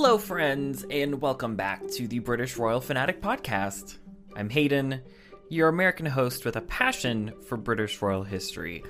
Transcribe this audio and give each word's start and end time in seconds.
Hello, 0.00 0.16
friends, 0.16 0.84
and 0.92 1.20
welcome 1.20 1.56
back 1.56 1.84
to 1.88 2.06
the 2.06 2.20
British 2.20 2.56
Royal 2.56 2.80
Fanatic 2.80 3.20
Podcast. 3.20 3.98
I'm 4.36 4.48
Hayden, 4.48 5.02
your 5.48 5.66
American 5.66 6.06
host 6.06 6.44
with 6.44 6.54
a 6.54 6.60
passion 6.60 7.32
for 7.48 7.56
British 7.56 8.00
royal 8.00 8.22
history. 8.22 8.84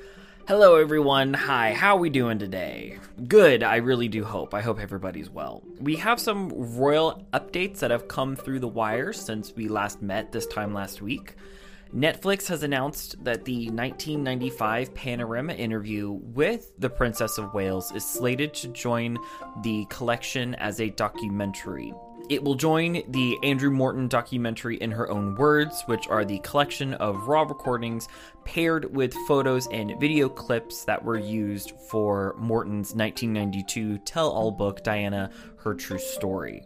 Hello, 0.47 0.77
everyone. 0.77 1.33
Hi, 1.33 1.73
how 1.73 1.97
are 1.97 1.99
we 1.99 2.11
doing 2.11 2.39
today? 2.39 2.99
Good, 3.27 3.63
I 3.63 3.77
really 3.77 4.09
do 4.09 4.23
hope. 4.23 4.53
I 4.53 4.61
hope 4.61 4.79
everybody's 4.79 5.31
well. 5.31 5.63
We 5.81 5.97
have 5.97 6.21
some 6.21 6.51
royal 6.77 7.27
updates 7.33 7.79
that 7.79 7.91
have 7.91 8.07
come 8.07 8.37
through 8.37 8.61
the 8.61 8.69
wire 8.69 9.15
since 9.15 9.57
we 9.57 9.67
last 9.67 10.03
met 10.03 10.31
this 10.31 10.47
time 10.47 10.75
last 10.75 11.01
week. 11.01 11.37
Netflix 11.95 12.47
has 12.49 12.63
announced 12.63 13.23
that 13.25 13.47
the 13.47 13.71
1995 13.71 14.95
Panorama 14.95 15.55
interview 15.55 16.11
with 16.11 16.71
the 16.79 16.91
Princess 16.91 17.39
of 17.39 17.55
Wales 17.55 17.93
is 17.93 18.05
slated 18.05 18.53
to 18.55 18.69
join 18.69 19.17
the 19.63 19.87
collection 19.87 20.55
as 20.57 20.81
a 20.81 20.91
documentary. 20.91 21.95
It 22.29 22.45
will 22.45 22.57
join 22.57 23.03
the 23.09 23.39
Andrew 23.43 23.71
Morton 23.71 24.07
documentary 24.07 24.77
in 24.77 24.91
her 24.91 25.11
own 25.11 25.35
words, 25.37 25.83
which 25.87 26.07
are 26.09 26.27
the 26.27 26.41
collection 26.41 26.93
of 26.95 27.27
raw 27.27 27.43
recordings 27.43 28.07
paired 28.45 28.95
with 28.95 29.15
photos 29.27 29.67
and 29.69 29.99
video 29.99 30.29
clips 30.29 30.85
that 30.85 31.03
were 31.03 31.19
used 31.19 31.73
for 31.89 32.35
Morton's 32.37 32.95
1992 32.95 33.97
tell 33.99 34.29
all 34.29 34.51
book, 34.51 34.83
Diana 34.83 35.31
Her 35.57 35.73
True 35.75 35.99
Story. 35.99 36.63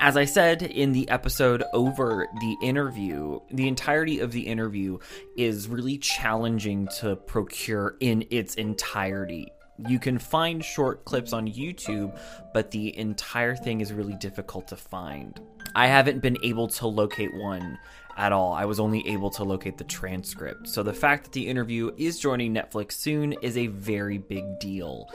As 0.00 0.16
I 0.16 0.26
said 0.26 0.62
in 0.62 0.92
the 0.92 1.08
episode 1.08 1.64
over 1.72 2.28
the 2.40 2.56
interview, 2.62 3.40
the 3.50 3.66
entirety 3.66 4.20
of 4.20 4.30
the 4.30 4.46
interview 4.46 4.98
is 5.36 5.66
really 5.66 5.98
challenging 5.98 6.86
to 7.00 7.16
procure 7.16 7.96
in 7.98 8.24
its 8.30 8.54
entirety. 8.54 9.52
You 9.88 9.98
can 9.98 10.18
find 10.18 10.64
short 10.64 11.04
clips 11.04 11.32
on 11.32 11.48
YouTube, 11.48 12.16
but 12.54 12.70
the 12.70 12.96
entire 12.96 13.56
thing 13.56 13.80
is 13.80 13.92
really 13.92 14.14
difficult 14.14 14.68
to 14.68 14.76
find. 14.76 15.40
I 15.74 15.88
haven't 15.88 16.20
been 16.22 16.38
able 16.44 16.68
to 16.68 16.86
locate 16.86 17.34
one 17.34 17.76
at 18.16 18.30
all. 18.30 18.52
I 18.52 18.66
was 18.66 18.78
only 18.78 19.06
able 19.08 19.30
to 19.30 19.42
locate 19.42 19.78
the 19.78 19.84
transcript. 19.84 20.68
So 20.68 20.84
the 20.84 20.92
fact 20.92 21.24
that 21.24 21.32
the 21.32 21.48
interview 21.48 21.90
is 21.96 22.20
joining 22.20 22.54
Netflix 22.54 22.92
soon 22.92 23.32
is 23.42 23.56
a 23.56 23.66
very 23.66 24.18
big 24.18 24.60
deal. 24.60 25.08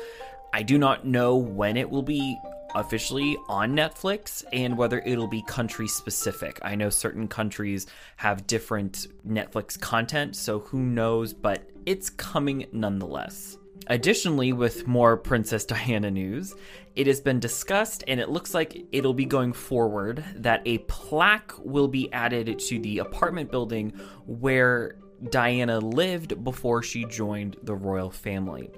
I 0.53 0.61
do 0.61 0.77
not 0.77 1.05
know 1.05 1.37
when 1.37 1.77
it 1.77 1.89
will 1.89 2.03
be 2.03 2.37
officially 2.75 3.37
on 3.47 3.75
Netflix 3.75 4.43
and 4.51 4.77
whether 4.77 4.99
it'll 4.99 5.27
be 5.27 5.41
country 5.43 5.87
specific. 5.87 6.59
I 6.61 6.75
know 6.75 6.89
certain 6.89 7.27
countries 7.27 7.87
have 8.17 8.47
different 8.47 9.07
Netflix 9.27 9.79
content, 9.79 10.35
so 10.35 10.59
who 10.59 10.79
knows, 10.79 11.33
but 11.33 11.69
it's 11.85 12.09
coming 12.09 12.65
nonetheless. 12.71 13.57
Additionally, 13.87 14.53
with 14.53 14.87
more 14.87 15.17
Princess 15.17 15.65
Diana 15.65 16.09
news, 16.09 16.55
it 16.95 17.07
has 17.07 17.19
been 17.19 17.39
discussed 17.39 18.03
and 18.07 18.19
it 18.19 18.29
looks 18.29 18.53
like 18.53 18.85
it'll 18.91 19.13
be 19.13 19.25
going 19.25 19.53
forward 19.53 20.23
that 20.35 20.61
a 20.65 20.77
plaque 20.79 21.53
will 21.57 21.87
be 21.87 22.11
added 22.13 22.59
to 22.59 22.79
the 22.79 22.99
apartment 22.99 23.51
building 23.51 23.89
where 24.25 24.95
Diana 25.29 25.79
lived 25.79 26.43
before 26.43 26.83
she 26.83 27.05
joined 27.05 27.57
the 27.63 27.75
royal 27.75 28.11
family. 28.11 28.69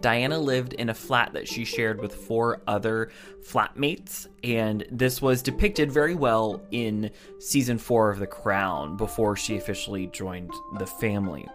Diana 0.00 0.38
lived 0.38 0.74
in 0.74 0.88
a 0.88 0.94
flat 0.94 1.32
that 1.32 1.48
she 1.48 1.64
shared 1.64 2.00
with 2.00 2.14
four 2.14 2.62
other 2.66 3.10
flatmates, 3.42 4.26
and 4.44 4.84
this 4.90 5.22
was 5.22 5.42
depicted 5.42 5.90
very 5.90 6.14
well 6.14 6.62
in 6.70 7.10
season 7.38 7.78
four 7.78 8.10
of 8.10 8.18
The 8.18 8.26
Crown 8.26 8.96
before 8.96 9.36
she 9.36 9.56
officially 9.56 10.06
joined 10.08 10.52
the 10.78 10.86
family. 10.86 11.46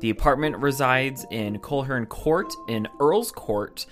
The 0.00 0.10
apartment 0.10 0.56
resides 0.58 1.26
in 1.30 1.58
Coleherne 1.58 2.06
Court 2.06 2.52
in 2.68 2.88
Earl's 3.00 3.30
Court. 3.32 3.86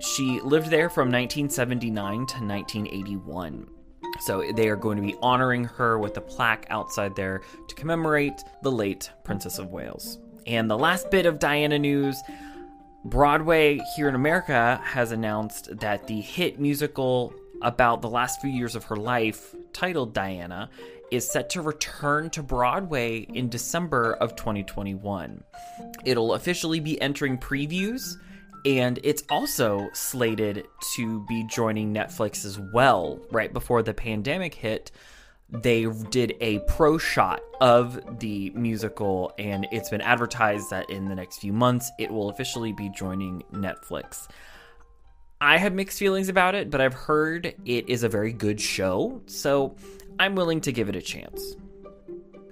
She 0.00 0.40
lived 0.40 0.70
there 0.70 0.88
from 0.88 1.08
1979 1.08 2.12
to 2.14 2.18
1981. 2.18 3.68
So 4.20 4.44
they 4.54 4.68
are 4.68 4.76
going 4.76 4.96
to 4.96 5.02
be 5.02 5.16
honoring 5.22 5.64
her 5.64 5.98
with 5.98 6.16
a 6.16 6.20
plaque 6.20 6.66
outside 6.70 7.16
there 7.16 7.42
to 7.68 7.74
commemorate 7.74 8.40
the 8.62 8.70
late 8.70 9.10
Princess 9.24 9.58
of 9.58 9.70
Wales. 9.70 10.18
And 10.46 10.70
the 10.70 10.78
last 10.78 11.10
bit 11.10 11.26
of 11.26 11.38
Diana 11.38 11.78
news 11.78 12.20
Broadway 13.04 13.80
here 13.96 14.08
in 14.08 14.14
America 14.14 14.80
has 14.84 15.10
announced 15.10 15.76
that 15.80 16.06
the 16.06 16.20
hit 16.20 16.60
musical 16.60 17.34
about 17.60 18.00
the 18.00 18.08
last 18.08 18.40
few 18.40 18.50
years 18.50 18.76
of 18.76 18.84
her 18.84 18.96
life, 18.96 19.54
titled 19.72 20.14
Diana, 20.14 20.70
is 21.10 21.28
set 21.28 21.50
to 21.50 21.62
return 21.62 22.30
to 22.30 22.42
Broadway 22.42 23.18
in 23.18 23.48
December 23.48 24.14
of 24.14 24.36
2021. 24.36 25.42
It'll 26.04 26.34
officially 26.34 26.78
be 26.80 27.00
entering 27.00 27.38
previews, 27.38 28.16
and 28.64 29.00
it's 29.02 29.24
also 29.28 29.90
slated 29.92 30.64
to 30.94 31.26
be 31.26 31.44
joining 31.48 31.92
Netflix 31.92 32.44
as 32.44 32.58
well 32.72 33.20
right 33.32 33.52
before 33.52 33.82
the 33.82 33.94
pandemic 33.94 34.54
hit 34.54 34.92
they 35.52 35.84
did 36.10 36.34
a 36.40 36.60
pro 36.60 36.96
shot 36.98 37.40
of 37.60 38.18
the 38.20 38.50
musical, 38.50 39.32
and 39.38 39.66
it's 39.70 39.90
been 39.90 40.00
advertised 40.00 40.70
that 40.70 40.88
in 40.88 41.08
the 41.08 41.14
next 41.14 41.38
few 41.38 41.52
months 41.52 41.90
it 41.98 42.10
will 42.10 42.30
officially 42.30 42.72
be 42.72 42.88
joining 42.88 43.42
Netflix. 43.52 44.28
I 45.40 45.58
have 45.58 45.74
mixed 45.74 45.98
feelings 45.98 46.28
about 46.28 46.54
it, 46.54 46.70
but 46.70 46.80
I've 46.80 46.94
heard 46.94 47.54
it 47.64 47.88
is 47.88 48.02
a 48.02 48.08
very 48.08 48.32
good 48.32 48.60
show, 48.60 49.20
so 49.26 49.76
I'm 50.18 50.34
willing 50.34 50.60
to 50.62 50.72
give 50.72 50.88
it 50.88 50.96
a 50.96 51.02
chance. 51.02 51.56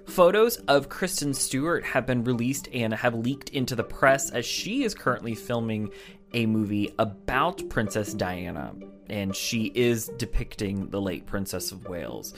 Photos 0.05 0.57
of 0.67 0.89
Kristen 0.89 1.33
Stewart 1.33 1.85
have 1.85 2.05
been 2.05 2.23
released 2.23 2.67
and 2.73 2.93
have 2.93 3.15
leaked 3.15 3.49
into 3.49 3.75
the 3.75 3.83
press 3.83 4.29
as 4.29 4.45
she 4.45 4.83
is 4.83 4.93
currently 4.93 5.35
filming 5.35 5.89
a 6.33 6.45
movie 6.45 6.93
about 6.99 7.67
Princess 7.69 8.13
Diana, 8.13 8.73
and 9.09 9.35
she 9.35 9.71
is 9.73 10.09
depicting 10.17 10.89
the 10.89 11.01
late 11.01 11.25
Princess 11.25 11.71
of 11.71 11.87
Wales. 11.87 12.33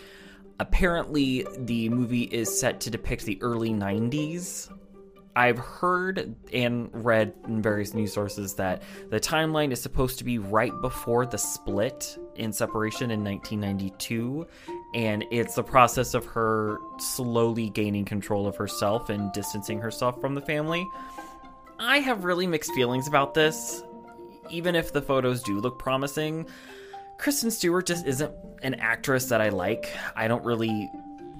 Apparently, 0.60 1.46
the 1.58 1.90
movie 1.90 2.24
is 2.24 2.60
set 2.60 2.80
to 2.82 2.90
depict 2.90 3.26
the 3.26 3.42
early 3.42 3.72
90s. 3.72 4.72
I've 5.36 5.58
heard 5.58 6.36
and 6.54 6.90
read 6.94 7.34
in 7.48 7.62
various 7.62 7.96
news 7.96 8.14
sources 8.14 8.54
that 8.56 8.84
the 9.10 9.20
timeline 9.20 9.72
is 9.72 9.82
supposed 9.82 10.20
to 10.20 10.24
be 10.24 10.38
right 10.38 10.72
before 10.82 11.26
the 11.26 11.40
split 11.40 12.18
in 12.36 12.54
separation 12.54 13.10
in 13.10 13.24
1992, 13.24 14.46
and 14.94 15.26
it's 15.32 15.56
the 15.56 15.64
process 15.64 16.14
of 16.14 16.24
her 16.26 16.78
slowly 17.00 17.70
gaining 17.70 18.06
control 18.06 18.46
of 18.46 18.56
herself 18.56 19.10
and 19.10 19.32
distancing 19.34 19.80
herself 19.80 20.22
from 20.22 20.36
the 20.36 20.42
family. 20.42 20.88
I 21.80 21.98
have 21.98 22.26
really 22.26 22.46
mixed 22.46 22.72
feelings 22.74 23.08
about 23.08 23.34
this, 23.34 23.84
even 24.52 24.76
if 24.76 24.94
the 24.94 25.02
photos 25.02 25.42
do 25.42 25.60
look 25.60 25.80
promising. 25.80 26.46
Kristen 27.18 27.52
Stewart 27.52 27.86
just 27.86 28.06
isn't 28.06 28.34
an 28.64 28.76
actress 28.76 29.26
that 29.26 29.42
I 29.42 29.50
like. 29.50 29.90
I 30.16 30.28
don't 30.28 30.44
really, 30.44 30.90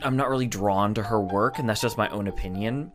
I'm 0.02 0.16
not 0.16 0.30
really 0.30 0.48
drawn 0.48 0.94
to 0.94 1.04
her 1.04 1.20
work, 1.20 1.60
and 1.60 1.68
that's 1.68 1.82
just 1.82 1.98
my 1.98 2.10
own 2.10 2.28
opinion. 2.28 2.92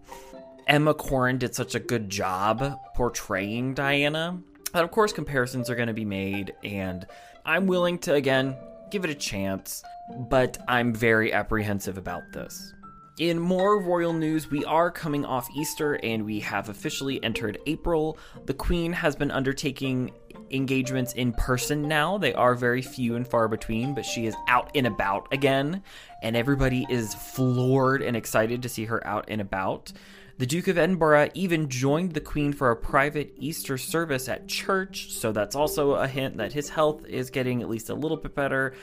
Emma 0.66 0.94
Corrin 0.94 1.38
did 1.38 1.54
such 1.54 1.74
a 1.74 1.80
good 1.80 2.10
job 2.10 2.78
portraying 2.94 3.74
Diana 3.74 4.38
that, 4.72 4.84
of 4.84 4.90
course, 4.90 5.12
comparisons 5.12 5.70
are 5.70 5.74
going 5.74 5.88
to 5.88 5.94
be 5.94 6.04
made, 6.04 6.54
and 6.62 7.06
I'm 7.44 7.66
willing 7.66 7.98
to, 8.00 8.14
again, 8.14 8.56
give 8.90 9.04
it 9.04 9.10
a 9.10 9.14
chance, 9.14 9.82
but 10.28 10.58
I'm 10.68 10.94
very 10.94 11.32
apprehensive 11.32 11.98
about 11.98 12.22
this. 12.32 12.74
In 13.18 13.38
more 13.38 13.82
royal 13.82 14.12
news, 14.12 14.48
we 14.48 14.64
are 14.64 14.92
coming 14.92 15.24
off 15.24 15.48
Easter 15.56 15.94
and 16.04 16.24
we 16.24 16.38
have 16.38 16.68
officially 16.68 17.22
entered 17.24 17.58
April. 17.66 18.16
The 18.46 18.54
Queen 18.54 18.92
has 18.92 19.16
been 19.16 19.32
undertaking 19.32 20.12
engagements 20.50 21.12
in 21.12 21.32
person 21.32 21.88
now. 21.88 22.18
They 22.18 22.34
are 22.34 22.54
very 22.54 22.82
few 22.82 23.16
and 23.16 23.26
far 23.26 23.48
between, 23.48 23.94
but 23.94 24.04
she 24.04 24.26
is 24.26 24.34
out 24.46 24.70
and 24.74 24.86
about 24.86 25.32
again, 25.32 25.82
and 26.22 26.36
everybody 26.36 26.86
is 26.88 27.14
floored 27.14 28.02
and 28.02 28.16
excited 28.16 28.62
to 28.62 28.68
see 28.68 28.86
her 28.86 29.06
out 29.06 29.26
and 29.28 29.40
about. 29.40 29.92
The 30.38 30.46
Duke 30.46 30.68
of 30.68 30.78
Edinburgh 30.78 31.30
even 31.34 31.68
joined 31.68 32.12
the 32.12 32.20
Queen 32.20 32.52
for 32.52 32.70
a 32.70 32.76
private 32.76 33.34
Easter 33.38 33.76
service 33.76 34.28
at 34.28 34.46
church, 34.46 35.10
so 35.10 35.32
that's 35.32 35.56
also 35.56 35.94
a 35.94 36.06
hint 36.06 36.36
that 36.36 36.52
his 36.52 36.68
health 36.68 37.04
is 37.06 37.30
getting 37.30 37.60
at 37.60 37.68
least 37.68 37.90
a 37.90 37.94
little 37.94 38.16
bit 38.16 38.36
better. 38.36 38.74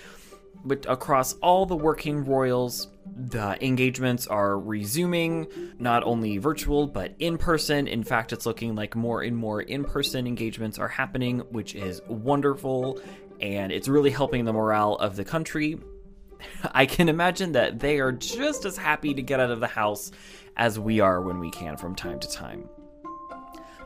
But 0.65 0.85
across 0.89 1.33
all 1.33 1.65
the 1.65 1.75
working 1.75 2.25
royals, 2.25 2.87
the 3.15 3.63
engagements 3.63 4.27
are 4.27 4.59
resuming, 4.59 5.47
not 5.79 6.03
only 6.03 6.37
virtual, 6.37 6.87
but 6.87 7.13
in 7.19 7.37
person. 7.37 7.87
In 7.87 8.03
fact, 8.03 8.33
it's 8.33 8.45
looking 8.45 8.75
like 8.75 8.95
more 8.95 9.21
and 9.21 9.37
more 9.37 9.61
in 9.61 9.85
person 9.85 10.27
engagements 10.27 10.79
are 10.79 10.87
happening, 10.87 11.39
which 11.51 11.75
is 11.75 12.01
wonderful, 12.07 12.99
and 13.39 13.71
it's 13.71 13.87
really 13.87 14.09
helping 14.09 14.43
the 14.43 14.53
morale 14.53 14.95
of 14.95 15.15
the 15.15 15.23
country. 15.23 15.77
I 16.71 16.85
can 16.85 17.09
imagine 17.09 17.51
that 17.53 17.79
they 17.79 17.99
are 17.99 18.11
just 18.11 18.65
as 18.65 18.75
happy 18.75 19.13
to 19.13 19.21
get 19.21 19.39
out 19.39 19.51
of 19.51 19.59
the 19.59 19.67
house 19.67 20.11
as 20.57 20.79
we 20.79 20.99
are 20.99 21.21
when 21.21 21.39
we 21.39 21.51
can 21.51 21.77
from 21.77 21.95
time 21.95 22.19
to 22.19 22.29
time. 22.29 22.67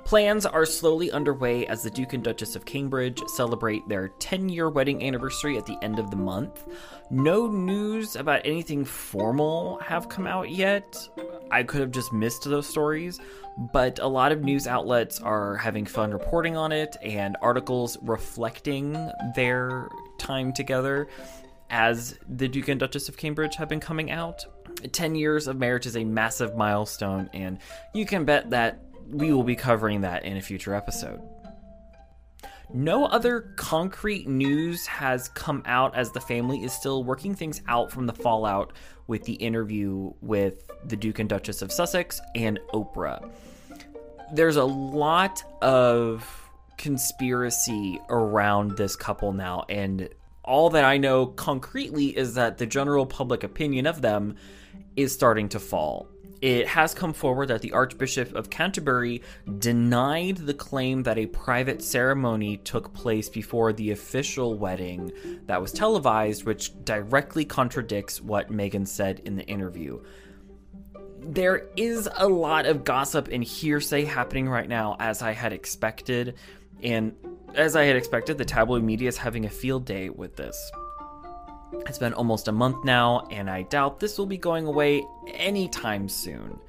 Plans 0.09 0.47
are 0.47 0.65
slowly 0.65 1.11
underway 1.11 1.67
as 1.67 1.83
the 1.83 1.91
Duke 1.91 2.13
and 2.13 2.23
Duchess 2.23 2.55
of 2.55 2.65
Cambridge 2.65 3.21
celebrate 3.27 3.87
their 3.87 4.07
10 4.07 4.49
year 4.49 4.67
wedding 4.67 5.03
anniversary 5.03 5.55
at 5.55 5.67
the 5.67 5.77
end 5.83 5.99
of 5.99 6.09
the 6.09 6.17
month. 6.17 6.67
No 7.11 7.45
news 7.45 8.15
about 8.15 8.41
anything 8.43 8.83
formal 8.85 9.77
have 9.83 10.09
come 10.09 10.25
out 10.25 10.49
yet. 10.49 10.97
I 11.51 11.61
could 11.61 11.81
have 11.81 11.91
just 11.91 12.11
missed 12.11 12.43
those 12.43 12.65
stories, 12.65 13.19
but 13.71 13.99
a 13.99 14.07
lot 14.07 14.31
of 14.31 14.43
news 14.43 14.65
outlets 14.65 15.19
are 15.19 15.55
having 15.57 15.85
fun 15.85 16.09
reporting 16.09 16.57
on 16.57 16.71
it 16.71 16.97
and 17.03 17.37
articles 17.39 17.95
reflecting 18.01 19.11
their 19.35 19.89
time 20.17 20.53
together 20.53 21.07
as 21.69 22.17
the 22.27 22.47
Duke 22.47 22.69
and 22.69 22.79
Duchess 22.79 23.09
of 23.09 23.17
Cambridge 23.17 23.57
have 23.57 23.69
been 23.69 23.79
coming 23.79 24.09
out. 24.09 24.43
10 24.91 25.13
years 25.13 25.47
of 25.47 25.57
marriage 25.57 25.85
is 25.85 25.97
a 25.97 26.03
massive 26.03 26.55
milestone, 26.55 27.29
and 27.31 27.59
you 27.93 28.07
can 28.07 28.25
bet 28.25 28.49
that 28.49 28.88
we 29.09 29.33
will 29.33 29.43
be 29.43 29.55
covering 29.55 30.01
that 30.01 30.25
in 30.25 30.37
a 30.37 30.41
future 30.41 30.73
episode. 30.73 31.21
No 32.71 33.05
other 33.05 33.53
concrete 33.55 34.27
news 34.27 34.85
has 34.85 35.27
come 35.29 35.63
out 35.65 35.95
as 35.95 36.11
the 36.11 36.21
family 36.21 36.63
is 36.63 36.71
still 36.71 37.03
working 37.03 37.33
things 37.33 37.63
out 37.67 37.91
from 37.91 38.05
the 38.05 38.13
fallout 38.13 38.73
with 39.07 39.23
the 39.23 39.33
interview 39.33 40.13
with 40.21 40.69
the 40.85 40.95
Duke 40.95 41.17
and 41.17 41.27
Duchess 41.27 41.63
of 41.63 41.71
Sussex 41.71 42.21
and 42.35 42.59
Oprah. 42.73 43.27
There's 44.31 44.57
a 44.57 44.65
lot 44.65 45.43
of 45.63 46.23
conspiracy 46.77 47.99
around 48.09 48.77
this 48.77 48.95
couple 48.95 49.33
now, 49.33 49.65
and 49.67 50.07
all 50.43 50.69
that 50.69 50.85
I 50.85 50.97
know 50.97 51.25
concretely 51.25 52.15
is 52.15 52.35
that 52.35 52.59
the 52.59 52.67
general 52.67 53.07
public 53.07 53.43
opinion 53.43 53.87
of 53.87 54.01
them 54.03 54.35
is 54.95 55.11
starting 55.11 55.49
to 55.49 55.59
fall 55.59 56.07
it 56.41 56.67
has 56.67 56.93
come 56.93 57.13
forward 57.13 57.47
that 57.47 57.61
the 57.61 57.73
Archbishop 57.73 58.33
of 58.33 58.49
Canterbury 58.49 59.21
denied 59.57 60.37
the 60.37 60.53
claim 60.53 61.03
that 61.03 61.17
a 61.17 61.25
private 61.25 61.83
ceremony 61.83 62.57
took 62.57 62.93
place 62.93 63.27
before 63.29 63.73
the 63.73 63.91
official 63.91 64.57
wedding 64.57 65.11
that 65.47 65.61
was 65.61 65.73
televised, 65.73 66.45
which 66.45 66.71
directly 66.85 67.43
contradicts 67.43 68.21
what 68.21 68.51
Meghan 68.51 68.87
said 68.87 69.21
in 69.25 69.35
the 69.35 69.45
interview. 69.45 70.01
There 71.19 71.67
is 71.75 72.07
a 72.15 72.27
lot 72.27 72.65
of 72.65 72.85
gossip 72.85 73.27
and 73.29 73.43
hearsay 73.43 74.05
happening 74.05 74.47
right 74.47 74.69
now, 74.69 74.95
as 74.99 75.21
I 75.21 75.33
had 75.33 75.51
expected. 75.51 76.35
And 76.81 77.13
as 77.53 77.75
I 77.75 77.83
had 77.83 77.97
expected, 77.97 78.37
the 78.37 78.45
tabloid 78.45 78.83
media 78.83 79.09
is 79.09 79.17
having 79.17 79.45
a 79.45 79.49
field 79.49 79.83
day 79.83 80.09
with 80.09 80.37
this. 80.37 80.71
It's 81.71 81.97
been 81.97 82.13
almost 82.13 82.47
a 82.47 82.51
month 82.51 82.83
now, 82.83 83.27
and 83.29 83.49
I 83.49 83.63
doubt 83.63 83.99
this 83.99 84.17
will 84.17 84.25
be 84.25 84.37
going 84.37 84.65
away 84.65 85.05
anytime 85.27 86.09
soon. 86.09 86.59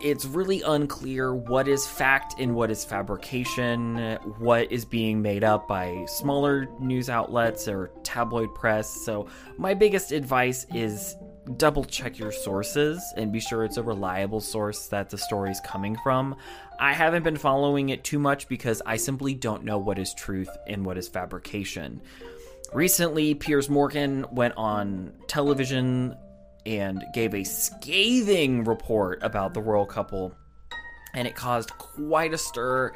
It's 0.00 0.24
really 0.24 0.62
unclear 0.62 1.32
what 1.32 1.68
is 1.68 1.86
fact 1.86 2.34
and 2.38 2.56
what 2.56 2.68
is 2.70 2.84
fabrication, 2.84 4.18
what 4.38 4.72
is 4.72 4.84
being 4.84 5.22
made 5.22 5.44
up 5.44 5.68
by 5.68 6.04
smaller 6.08 6.68
news 6.80 7.08
outlets 7.08 7.68
or 7.68 7.92
tabloid 8.02 8.52
press. 8.52 8.90
So, 8.90 9.28
my 9.58 9.74
biggest 9.74 10.10
advice 10.10 10.66
is 10.74 11.14
double 11.56 11.84
check 11.84 12.18
your 12.18 12.32
sources 12.32 13.02
and 13.16 13.32
be 13.32 13.40
sure 13.40 13.64
it's 13.64 13.76
a 13.76 13.82
reliable 13.82 14.40
source 14.40 14.88
that 14.88 15.10
the 15.10 15.18
story's 15.18 15.60
coming 15.60 15.96
from. 16.02 16.36
I 16.80 16.92
haven't 16.92 17.22
been 17.22 17.36
following 17.36 17.90
it 17.90 18.02
too 18.02 18.18
much 18.18 18.48
because 18.48 18.82
I 18.84 18.96
simply 18.96 19.34
don't 19.34 19.64
know 19.64 19.78
what 19.78 19.98
is 19.98 20.14
truth 20.14 20.50
and 20.66 20.84
what 20.84 20.98
is 20.98 21.08
fabrication. 21.08 22.00
Recently, 22.74 23.34
Piers 23.34 23.68
Morgan 23.68 24.24
went 24.32 24.54
on 24.56 25.12
television 25.26 26.16
and 26.64 27.04
gave 27.12 27.34
a 27.34 27.44
scathing 27.44 28.64
report 28.64 29.22
about 29.22 29.52
the 29.52 29.60
royal 29.60 29.84
couple, 29.84 30.34
and 31.12 31.28
it 31.28 31.36
caused 31.36 31.70
quite 31.76 32.32
a 32.32 32.38
stir. 32.38 32.92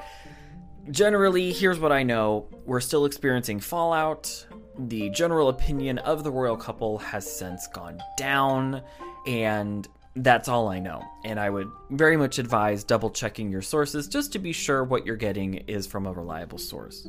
Generally, 0.91 1.53
here's 1.53 1.79
what 1.79 1.93
I 1.93 2.05
know 2.05 2.49
we're 2.65 2.81
still 2.81 3.05
experiencing 3.05 3.61
fallout. 3.61 4.47
The 4.79 5.11
general 5.11 5.51
opinion 5.51 5.99
of 5.99 6.25
the 6.25 6.31
royal 6.31 6.57
couple 6.57 6.97
has 6.99 7.31
since 7.31 7.67
gone 7.67 8.01
down, 8.17 8.83
and 9.27 9.87
that's 10.15 10.49
all 10.49 10.69
I 10.69 10.79
know. 10.79 11.03
And 11.25 11.39
I 11.39 11.51
would 11.51 11.69
very 11.91 12.17
much 12.17 12.39
advise 12.39 12.83
double 12.83 13.11
checking 13.11 13.51
your 13.51 13.63
sources 13.63 14.09
just 14.09 14.33
to 14.33 14.39
be 14.39 14.53
sure 14.53 14.85
what 14.85 15.05
you're 15.05 15.17
getting 15.17 15.55
is 15.55 15.87
from 15.87 16.07
a 16.07 16.13
reliable 16.13 16.59
source. 16.59 17.09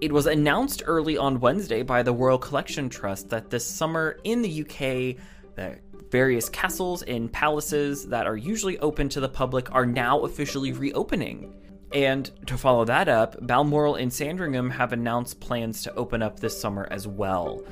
It 0.00 0.12
was 0.12 0.26
announced 0.26 0.82
early 0.86 1.18
on 1.18 1.40
Wednesday 1.40 1.82
by 1.82 2.02
the 2.02 2.14
Royal 2.14 2.38
Collection 2.38 2.88
Trust 2.88 3.28
that 3.28 3.50
this 3.50 3.66
summer 3.66 4.18
in 4.24 4.40
the 4.40 4.62
UK, 4.62 5.22
the 5.56 5.78
various 6.10 6.48
castles 6.48 7.02
and 7.02 7.30
palaces 7.30 8.06
that 8.06 8.26
are 8.26 8.36
usually 8.36 8.78
open 8.78 9.10
to 9.10 9.20
the 9.20 9.28
public 9.28 9.70
are 9.74 9.84
now 9.84 10.20
officially 10.20 10.72
reopening. 10.72 11.52
And 11.92 12.30
to 12.46 12.56
follow 12.56 12.86
that 12.86 13.10
up, 13.10 13.46
Balmoral 13.46 13.96
and 13.96 14.10
Sandringham 14.10 14.70
have 14.70 14.94
announced 14.94 15.38
plans 15.38 15.82
to 15.82 15.94
open 15.96 16.22
up 16.22 16.40
this 16.40 16.58
summer 16.58 16.88
as 16.90 17.06
well. 17.06 17.62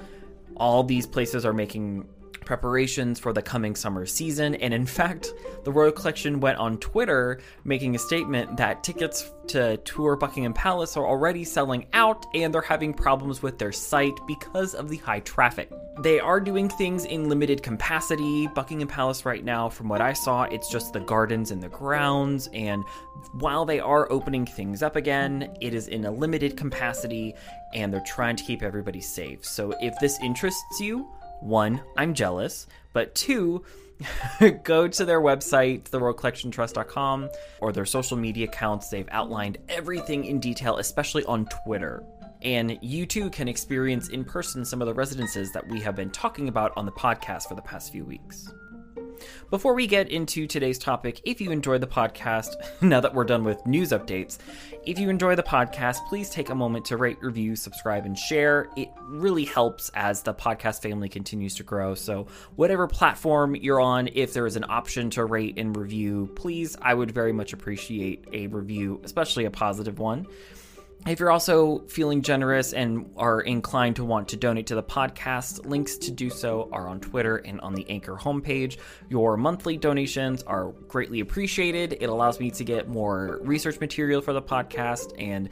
All 0.54 0.82
these 0.82 1.06
places 1.06 1.46
are 1.46 1.54
making 1.54 2.06
preparations 2.48 3.20
for 3.20 3.34
the 3.34 3.42
coming 3.42 3.76
summer 3.76 4.06
season. 4.06 4.54
And 4.54 4.72
in 4.72 4.86
fact, 4.86 5.34
the 5.64 5.70
Royal 5.70 5.92
Collection 5.92 6.40
went 6.40 6.56
on 6.56 6.78
Twitter 6.78 7.40
making 7.64 7.94
a 7.94 7.98
statement 7.98 8.56
that 8.56 8.82
tickets 8.82 9.30
to 9.48 9.76
tour 9.78 10.16
Buckingham 10.16 10.54
Palace 10.54 10.96
are 10.96 11.06
already 11.06 11.44
selling 11.44 11.86
out 11.92 12.24
and 12.34 12.52
they're 12.52 12.62
having 12.62 12.94
problems 12.94 13.42
with 13.42 13.58
their 13.58 13.70
site 13.70 14.18
because 14.26 14.74
of 14.74 14.88
the 14.88 14.96
high 14.96 15.20
traffic. 15.20 15.70
They 16.00 16.20
are 16.20 16.40
doing 16.40 16.70
things 16.70 17.04
in 17.04 17.28
limited 17.28 17.62
capacity. 17.62 18.46
Buckingham 18.46 18.88
Palace, 18.88 19.26
right 19.26 19.44
now, 19.44 19.68
from 19.68 19.88
what 19.88 20.00
I 20.00 20.14
saw, 20.14 20.44
it's 20.44 20.70
just 20.70 20.94
the 20.94 21.00
gardens 21.00 21.50
and 21.50 21.62
the 21.62 21.68
grounds. 21.68 22.48
And 22.54 22.82
while 23.32 23.66
they 23.66 23.80
are 23.80 24.10
opening 24.10 24.46
things 24.46 24.82
up 24.82 24.96
again, 24.96 25.54
it 25.60 25.74
is 25.74 25.88
in 25.88 26.06
a 26.06 26.10
limited 26.10 26.56
capacity 26.56 27.34
and 27.74 27.92
they're 27.92 28.00
trying 28.06 28.36
to 28.36 28.44
keep 28.44 28.62
everybody 28.62 29.02
safe. 29.02 29.44
So 29.44 29.74
if 29.82 29.98
this 29.98 30.18
interests 30.22 30.80
you, 30.80 31.06
one, 31.40 31.80
I'm 31.96 32.14
jealous, 32.14 32.66
but 32.92 33.14
two, 33.14 33.64
go 34.62 34.88
to 34.88 35.04
their 35.04 35.20
website, 35.20 35.84
theroyalcollectiontrust.com, 35.84 37.30
or 37.60 37.72
their 37.72 37.86
social 37.86 38.16
media 38.16 38.46
accounts. 38.46 38.88
They've 38.88 39.08
outlined 39.10 39.58
everything 39.68 40.24
in 40.24 40.40
detail, 40.40 40.76
especially 40.76 41.24
on 41.24 41.46
Twitter. 41.64 42.02
And 42.42 42.78
you 42.82 43.04
too 43.04 43.30
can 43.30 43.48
experience 43.48 44.08
in 44.08 44.24
person 44.24 44.64
some 44.64 44.80
of 44.80 44.86
the 44.86 44.94
residences 44.94 45.52
that 45.52 45.66
we 45.68 45.80
have 45.80 45.96
been 45.96 46.10
talking 46.10 46.48
about 46.48 46.72
on 46.76 46.86
the 46.86 46.92
podcast 46.92 47.48
for 47.48 47.56
the 47.56 47.62
past 47.62 47.90
few 47.90 48.04
weeks. 48.04 48.52
Before 49.50 49.74
we 49.74 49.86
get 49.86 50.10
into 50.10 50.46
today's 50.46 50.78
topic, 50.78 51.20
if 51.24 51.40
you 51.40 51.50
enjoyed 51.50 51.80
the 51.80 51.86
podcast, 51.86 52.54
now 52.82 53.00
that 53.00 53.14
we're 53.14 53.24
done 53.24 53.44
with 53.44 53.64
news 53.66 53.90
updates, 53.90 54.38
if 54.84 54.98
you 54.98 55.08
enjoy 55.08 55.34
the 55.34 55.42
podcast, 55.42 56.06
please 56.08 56.30
take 56.30 56.50
a 56.50 56.54
moment 56.54 56.84
to 56.86 56.96
rate, 56.96 57.18
review, 57.20 57.56
subscribe, 57.56 58.06
and 58.06 58.16
share. 58.16 58.68
It 58.76 58.88
really 59.06 59.44
helps 59.44 59.90
as 59.94 60.22
the 60.22 60.34
podcast 60.34 60.82
family 60.82 61.08
continues 61.08 61.54
to 61.56 61.62
grow. 61.62 61.94
So, 61.94 62.26
whatever 62.56 62.86
platform 62.86 63.54
you're 63.56 63.80
on, 63.80 64.08
if 64.14 64.32
there 64.32 64.46
is 64.46 64.56
an 64.56 64.64
option 64.68 65.10
to 65.10 65.24
rate 65.24 65.58
and 65.58 65.76
review, 65.76 66.30
please, 66.34 66.76
I 66.80 66.94
would 66.94 67.10
very 67.10 67.32
much 67.32 67.52
appreciate 67.52 68.26
a 68.32 68.46
review, 68.46 69.00
especially 69.04 69.44
a 69.44 69.50
positive 69.50 69.98
one. 69.98 70.26
If 71.08 71.20
you're 71.20 71.30
also 71.30 71.86
feeling 71.88 72.20
generous 72.20 72.74
and 72.74 73.10
are 73.16 73.40
inclined 73.40 73.96
to 73.96 74.04
want 74.04 74.28
to 74.28 74.36
donate 74.36 74.66
to 74.66 74.74
the 74.74 74.82
podcast, 74.82 75.64
links 75.64 75.96
to 75.98 76.10
do 76.10 76.28
so 76.28 76.68
are 76.70 76.86
on 76.86 77.00
Twitter 77.00 77.38
and 77.38 77.62
on 77.62 77.74
the 77.74 77.88
Anchor 77.88 78.14
homepage. 78.14 78.76
Your 79.08 79.38
monthly 79.38 79.78
donations 79.78 80.42
are 80.42 80.72
greatly 80.86 81.20
appreciated. 81.20 81.96
It 81.98 82.10
allows 82.10 82.38
me 82.38 82.50
to 82.50 82.62
get 82.62 82.88
more 82.88 83.38
research 83.40 83.80
material 83.80 84.20
for 84.20 84.34
the 84.34 84.42
podcast 84.42 85.14
and 85.18 85.48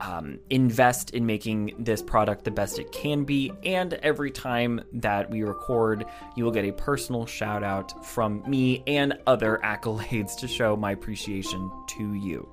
um, 0.00 0.38
invest 0.48 1.10
in 1.10 1.26
making 1.26 1.74
this 1.78 2.00
product 2.00 2.44
the 2.44 2.50
best 2.50 2.78
it 2.78 2.90
can 2.90 3.24
be. 3.24 3.52
And 3.62 3.92
every 3.94 4.30
time 4.30 4.84
that 4.94 5.30
we 5.30 5.42
record, 5.42 6.06
you 6.34 6.44
will 6.44 6.50
get 6.50 6.64
a 6.64 6.72
personal 6.72 7.26
shout 7.26 7.62
out 7.62 8.06
from 8.06 8.42
me 8.46 8.82
and 8.86 9.18
other 9.26 9.60
accolades 9.64 10.34
to 10.38 10.48
show 10.48 10.76
my 10.76 10.92
appreciation 10.92 11.70
to 11.88 12.14
you. 12.14 12.48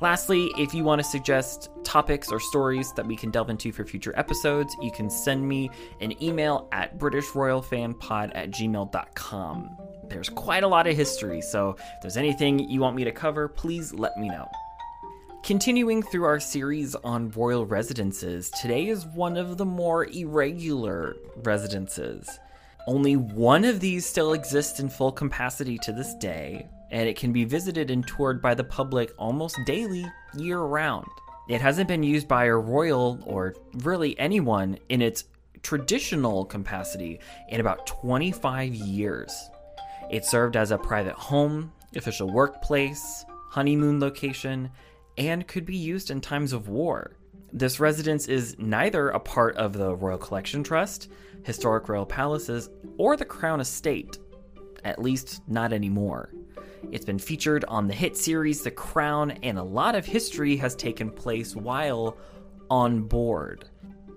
Lastly, 0.00 0.52
if 0.58 0.74
you 0.74 0.84
want 0.84 1.00
to 1.00 1.08
suggest 1.08 1.70
topics 1.82 2.30
or 2.30 2.38
stories 2.38 2.92
that 2.92 3.06
we 3.06 3.16
can 3.16 3.30
delve 3.30 3.48
into 3.48 3.72
for 3.72 3.84
future 3.84 4.12
episodes, 4.16 4.76
you 4.82 4.92
can 4.92 5.08
send 5.08 5.48
me 5.48 5.70
an 6.02 6.22
email 6.22 6.68
at 6.70 6.98
britishroyalfanpod 6.98 8.32
at 8.34 8.50
gmail.com. 8.50 9.76
There's 10.08 10.28
quite 10.28 10.64
a 10.64 10.68
lot 10.68 10.86
of 10.86 10.94
history, 10.94 11.40
so 11.40 11.70
if 11.70 12.02
there's 12.02 12.18
anything 12.18 12.58
you 12.68 12.80
want 12.80 12.94
me 12.94 13.04
to 13.04 13.12
cover, 13.12 13.48
please 13.48 13.94
let 13.94 14.18
me 14.18 14.28
know. 14.28 14.46
Continuing 15.42 16.02
through 16.02 16.24
our 16.24 16.40
series 16.40 16.94
on 16.96 17.30
royal 17.30 17.64
residences, 17.64 18.50
today 18.50 18.88
is 18.88 19.06
one 19.06 19.38
of 19.38 19.56
the 19.56 19.64
more 19.64 20.04
irregular 20.06 21.16
residences. 21.36 22.38
Only 22.86 23.16
one 23.16 23.64
of 23.64 23.80
these 23.80 24.04
still 24.04 24.34
exists 24.34 24.78
in 24.78 24.90
full 24.90 25.12
capacity 25.12 25.78
to 25.78 25.92
this 25.92 26.14
day, 26.16 26.68
and 26.90 27.08
it 27.08 27.16
can 27.16 27.32
be 27.32 27.44
visited 27.44 27.90
and 27.90 28.06
toured 28.06 28.40
by 28.40 28.54
the 28.54 28.64
public 28.64 29.12
almost 29.18 29.58
daily, 29.66 30.06
year 30.34 30.60
round. 30.60 31.06
It 31.48 31.60
hasn't 31.60 31.88
been 31.88 32.02
used 32.02 32.26
by 32.26 32.46
a 32.46 32.56
royal 32.56 33.20
or 33.24 33.54
really 33.78 34.18
anyone 34.18 34.78
in 34.88 35.00
its 35.00 35.24
traditional 35.62 36.44
capacity 36.44 37.20
in 37.48 37.60
about 37.60 37.86
25 37.86 38.74
years. 38.74 39.50
It 40.10 40.24
served 40.24 40.56
as 40.56 40.70
a 40.70 40.78
private 40.78 41.14
home, 41.14 41.72
official 41.94 42.30
workplace, 42.30 43.24
honeymoon 43.50 44.00
location, 44.00 44.70
and 45.18 45.46
could 45.46 45.64
be 45.64 45.76
used 45.76 46.10
in 46.10 46.20
times 46.20 46.52
of 46.52 46.68
war. 46.68 47.16
This 47.52 47.80
residence 47.80 48.28
is 48.28 48.56
neither 48.58 49.08
a 49.08 49.20
part 49.20 49.56
of 49.56 49.72
the 49.72 49.94
Royal 49.94 50.18
Collection 50.18 50.62
Trust, 50.62 51.10
Historic 51.44 51.88
Royal 51.88 52.06
Palaces, 52.06 52.68
or 52.98 53.16
the 53.16 53.24
Crown 53.24 53.60
Estate, 53.60 54.18
at 54.84 55.00
least 55.00 55.42
not 55.48 55.72
anymore. 55.72 56.30
It's 56.92 57.04
been 57.04 57.18
featured 57.18 57.64
on 57.66 57.88
the 57.88 57.94
hit 57.94 58.16
series 58.16 58.62
The 58.62 58.70
Crown, 58.70 59.32
and 59.42 59.58
a 59.58 59.62
lot 59.62 59.94
of 59.94 60.06
history 60.06 60.56
has 60.56 60.74
taken 60.74 61.10
place 61.10 61.56
while 61.56 62.16
on 62.70 63.02
board. 63.02 63.64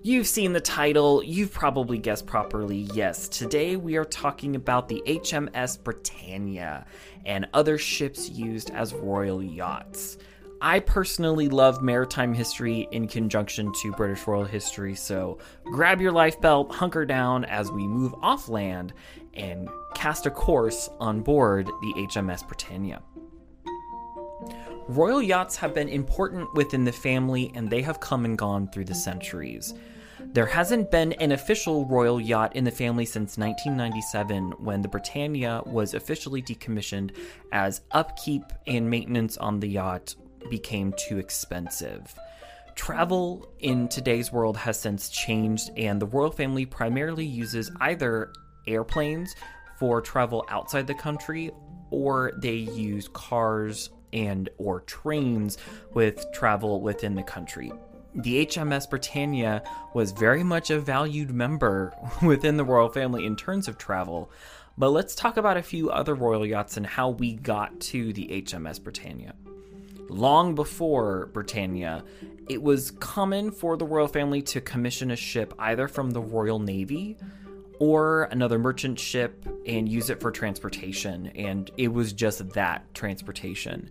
You've 0.02 0.26
seen 0.26 0.52
the 0.52 0.60
title, 0.60 1.22
you've 1.22 1.52
probably 1.52 1.98
guessed 1.98 2.26
properly. 2.26 2.88
Yes, 2.94 3.28
today 3.28 3.76
we 3.76 3.96
are 3.96 4.04
talking 4.04 4.56
about 4.56 4.88
the 4.88 5.02
HMS 5.06 5.82
Britannia 5.82 6.86
and 7.26 7.46
other 7.52 7.76
ships 7.76 8.30
used 8.30 8.70
as 8.70 8.94
royal 8.94 9.42
yachts. 9.42 10.16
I 10.62 10.80
personally 10.80 11.48
love 11.48 11.82
maritime 11.82 12.34
history 12.34 12.86
in 12.92 13.08
conjunction 13.08 13.72
to 13.80 13.92
British 13.92 14.26
royal 14.26 14.44
history, 14.44 14.94
so 14.94 15.38
grab 15.64 16.02
your 16.02 16.12
life 16.12 16.38
belt, 16.38 16.70
hunker 16.74 17.06
down 17.06 17.46
as 17.46 17.72
we 17.72 17.86
move 17.86 18.14
off 18.20 18.48
land 18.48 18.92
and 19.34 19.68
cast 19.94 20.26
a 20.26 20.30
course 20.30 20.88
on 20.98 21.20
board 21.20 21.66
the 21.66 21.94
HMS 22.08 22.46
Britannia. 22.46 23.02
Royal 24.88 25.22
yachts 25.22 25.56
have 25.56 25.74
been 25.74 25.88
important 25.88 26.52
within 26.54 26.84
the 26.84 26.92
family 26.92 27.52
and 27.54 27.70
they 27.70 27.82
have 27.82 28.00
come 28.00 28.24
and 28.24 28.36
gone 28.36 28.68
through 28.68 28.86
the 28.86 28.94
centuries. 28.94 29.74
There 30.32 30.46
hasn't 30.46 30.90
been 30.90 31.12
an 31.14 31.32
official 31.32 31.86
royal 31.86 32.20
yacht 32.20 32.54
in 32.54 32.64
the 32.64 32.70
family 32.70 33.04
since 33.04 33.38
1997 33.38 34.52
when 34.58 34.82
the 34.82 34.88
Britannia 34.88 35.62
was 35.66 35.94
officially 35.94 36.42
decommissioned 36.42 37.16
as 37.52 37.80
upkeep 37.92 38.44
and 38.66 38.88
maintenance 38.88 39.36
on 39.38 39.60
the 39.60 39.68
yacht 39.68 40.14
became 40.48 40.92
too 40.96 41.18
expensive. 41.18 42.14
Travel 42.74 43.52
in 43.58 43.88
today's 43.88 44.32
world 44.32 44.56
has 44.56 44.78
since 44.78 45.08
changed, 45.08 45.70
and 45.76 46.00
the 46.00 46.06
royal 46.06 46.30
family 46.30 46.64
primarily 46.64 47.26
uses 47.26 47.70
either 47.80 48.32
airplanes 48.66 49.34
for 49.78 50.00
travel 50.00 50.44
outside 50.48 50.86
the 50.86 50.94
country 50.94 51.50
or 51.90 52.32
they 52.36 52.54
use 52.54 53.08
cars 53.12 53.90
and 54.12 54.48
or 54.58 54.80
trains 54.80 55.58
with 55.94 56.24
travel 56.32 56.80
within 56.80 57.14
the 57.14 57.22
country. 57.22 57.72
The 58.14 58.46
HMS 58.46 58.90
Britannia 58.90 59.62
was 59.94 60.10
very 60.10 60.42
much 60.42 60.70
a 60.70 60.80
valued 60.80 61.30
member 61.30 61.94
within 62.22 62.56
the 62.56 62.64
royal 62.64 62.88
family 62.88 63.24
in 63.24 63.36
terms 63.36 63.68
of 63.68 63.78
travel. 63.78 64.30
But 64.76 64.90
let's 64.90 65.14
talk 65.14 65.36
about 65.36 65.56
a 65.56 65.62
few 65.62 65.90
other 65.90 66.14
royal 66.14 66.46
yachts 66.46 66.76
and 66.76 66.86
how 66.86 67.10
we 67.10 67.34
got 67.34 67.78
to 67.80 68.12
the 68.12 68.42
HMS 68.42 68.82
Britannia. 68.82 69.34
Long 70.08 70.56
before 70.56 71.26
Britannia, 71.26 72.02
it 72.48 72.60
was 72.60 72.90
common 72.90 73.52
for 73.52 73.76
the 73.76 73.84
royal 73.84 74.08
family 74.08 74.42
to 74.42 74.60
commission 74.60 75.12
a 75.12 75.16
ship 75.16 75.54
either 75.58 75.86
from 75.86 76.10
the 76.10 76.20
Royal 76.20 76.58
Navy 76.58 77.16
or 77.80 78.24
another 78.24 78.58
merchant 78.58 79.00
ship 79.00 79.44
and 79.66 79.88
use 79.88 80.10
it 80.10 80.20
for 80.20 80.30
transportation. 80.30 81.28
And 81.28 81.70
it 81.78 81.88
was 81.88 82.12
just 82.12 82.46
that 82.50 82.94
transportation. 82.94 83.90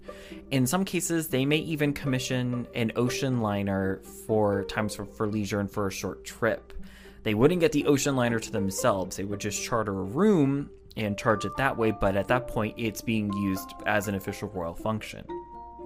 In 0.52 0.68
some 0.68 0.86
cases, 0.86 1.28
they 1.28 1.44
may 1.44 1.58
even 1.58 1.94
commission 1.94 2.68
an 2.76 2.92
ocean 2.96 3.42
liner 3.42 4.00
for 4.28 4.64
times 4.66 4.96
for, 4.96 5.06
for 5.06 5.28
leisure 5.28 5.60
and 5.60 5.70
for 5.70 5.88
a 5.88 5.92
short 5.92 6.24
trip. 6.24 6.72
They 7.24 7.34
wouldn't 7.34 7.62
get 7.62 7.72
the 7.72 7.88
ocean 7.88 8.16
liner 8.16 8.40
to 8.40 8.52
themselves, 8.52 9.18
they 9.18 9.26
would 9.26 9.40
just 9.40 9.62
charter 9.62 9.92
a 9.92 10.04
room 10.04 10.70
and 10.96 11.18
charge 11.18 11.46
it 11.46 11.56
that 11.58 11.78
way, 11.78 11.92
but 11.92 12.16
at 12.16 12.28
that 12.28 12.48
point, 12.48 12.76
it's 12.78 13.02
being 13.02 13.32
used 13.34 13.74
as 13.86 14.08
an 14.08 14.16
official 14.16 14.50
royal 14.50 14.74
function. 14.74 15.26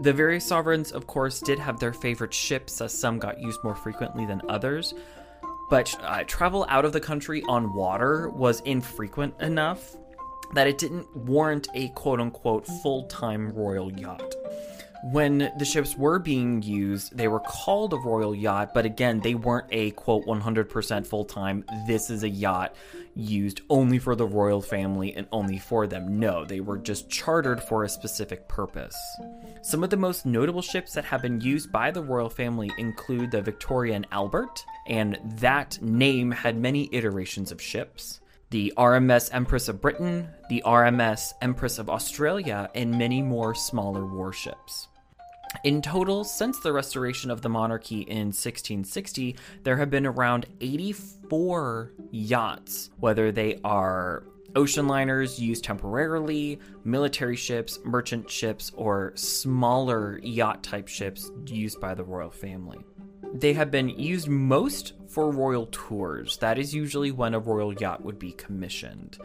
The 0.01 0.13
various 0.13 0.45
sovereigns, 0.45 0.91
of 0.91 1.07
course, 1.07 1.39
did 1.39 1.59
have 1.59 1.79
their 1.79 1.93
favorite 1.93 2.33
ships, 2.33 2.81
as 2.81 2.97
some 2.97 3.19
got 3.19 3.39
used 3.39 3.63
more 3.63 3.75
frequently 3.75 4.25
than 4.25 4.41
others 4.49 4.93
but 5.73 5.95
uh, 6.03 6.23
travel 6.27 6.67
out 6.69 6.85
of 6.85 6.93
the 6.93 6.99
country 6.99 7.41
on 7.47 7.73
water 7.73 8.29
was 8.29 8.59
infrequent 8.59 9.33
enough 9.41 9.95
that 10.53 10.67
it 10.67 10.77
didn't 10.77 11.07
warrant 11.15 11.67
a 11.73 11.89
quote 11.95 12.19
unquote 12.19 12.67
full 12.83 13.07
time 13.07 13.51
royal 13.53 13.91
yacht. 13.91 14.35
When 15.11 15.51
the 15.57 15.65
ships 15.65 15.97
were 15.97 16.17
being 16.17 16.61
used, 16.61 17.17
they 17.17 17.27
were 17.27 17.41
called 17.41 17.91
a 17.91 17.97
royal 17.97 18.33
yacht, 18.33 18.73
but 18.73 18.85
again, 18.85 19.19
they 19.19 19.35
weren't 19.35 19.67
a 19.69 19.91
quote 19.91 20.25
100% 20.25 21.05
full 21.05 21.25
time, 21.25 21.65
this 21.85 22.09
is 22.09 22.23
a 22.23 22.29
yacht 22.29 22.73
used 23.13 23.59
only 23.69 23.99
for 23.99 24.15
the 24.15 24.25
royal 24.25 24.61
family 24.61 25.13
and 25.13 25.27
only 25.33 25.59
for 25.59 25.87
them. 25.87 26.19
No, 26.19 26.45
they 26.45 26.61
were 26.61 26.77
just 26.77 27.09
chartered 27.09 27.61
for 27.61 27.83
a 27.83 27.89
specific 27.89 28.47
purpose. 28.47 28.95
Some 29.61 29.83
of 29.83 29.89
the 29.89 29.97
most 29.97 30.25
notable 30.25 30.61
ships 30.61 30.93
that 30.93 31.03
have 31.03 31.21
been 31.21 31.41
used 31.41 31.69
by 31.69 31.91
the 31.91 32.01
royal 32.01 32.29
family 32.29 32.71
include 32.77 33.31
the 33.31 33.41
Victoria 33.41 33.95
and 33.95 34.07
Albert, 34.09 34.63
and 34.87 35.19
that 35.39 35.81
name 35.81 36.31
had 36.31 36.57
many 36.57 36.87
iterations 36.93 37.51
of 37.51 37.61
ships. 37.61 38.21
The 38.51 38.71
RMS 38.77 39.33
Empress 39.33 39.67
of 39.67 39.81
Britain, 39.81 40.29
the 40.47 40.63
RMS 40.65 41.33
Empress 41.41 41.77
of 41.77 41.89
Australia, 41.89 42.69
and 42.73 42.97
many 42.97 43.21
more 43.21 43.53
smaller 43.53 44.05
warships. 44.05 44.87
In 45.63 45.81
total, 45.81 46.23
since 46.23 46.59
the 46.59 46.73
restoration 46.73 47.31
of 47.31 47.41
the 47.41 47.49
monarchy 47.49 48.01
in 48.01 48.27
1660, 48.27 49.37
there 49.63 49.77
have 49.77 49.89
been 49.89 50.05
around 50.05 50.45
84 50.59 51.93
yachts, 52.11 52.89
whether 52.99 53.31
they 53.31 53.59
are 53.63 54.23
ocean 54.55 54.87
liners 54.87 55.39
used 55.39 55.63
temporarily, 55.63 56.59
military 56.83 57.35
ships, 57.35 57.79
merchant 57.85 58.29
ships, 58.29 58.71
or 58.75 59.13
smaller 59.15 60.19
yacht 60.21 60.63
type 60.63 60.87
ships 60.87 61.31
used 61.45 61.79
by 61.79 61.93
the 61.93 62.03
royal 62.03 62.29
family. 62.29 62.79
They 63.33 63.53
have 63.53 63.71
been 63.71 63.89
used 63.89 64.27
most 64.27 64.93
for 65.07 65.31
royal 65.31 65.67
tours. 65.71 66.37
That 66.37 66.59
is 66.59 66.75
usually 66.75 67.11
when 67.11 67.33
a 67.33 67.39
royal 67.39 67.73
yacht 67.73 68.03
would 68.03 68.19
be 68.19 68.33
commissioned 68.33 69.17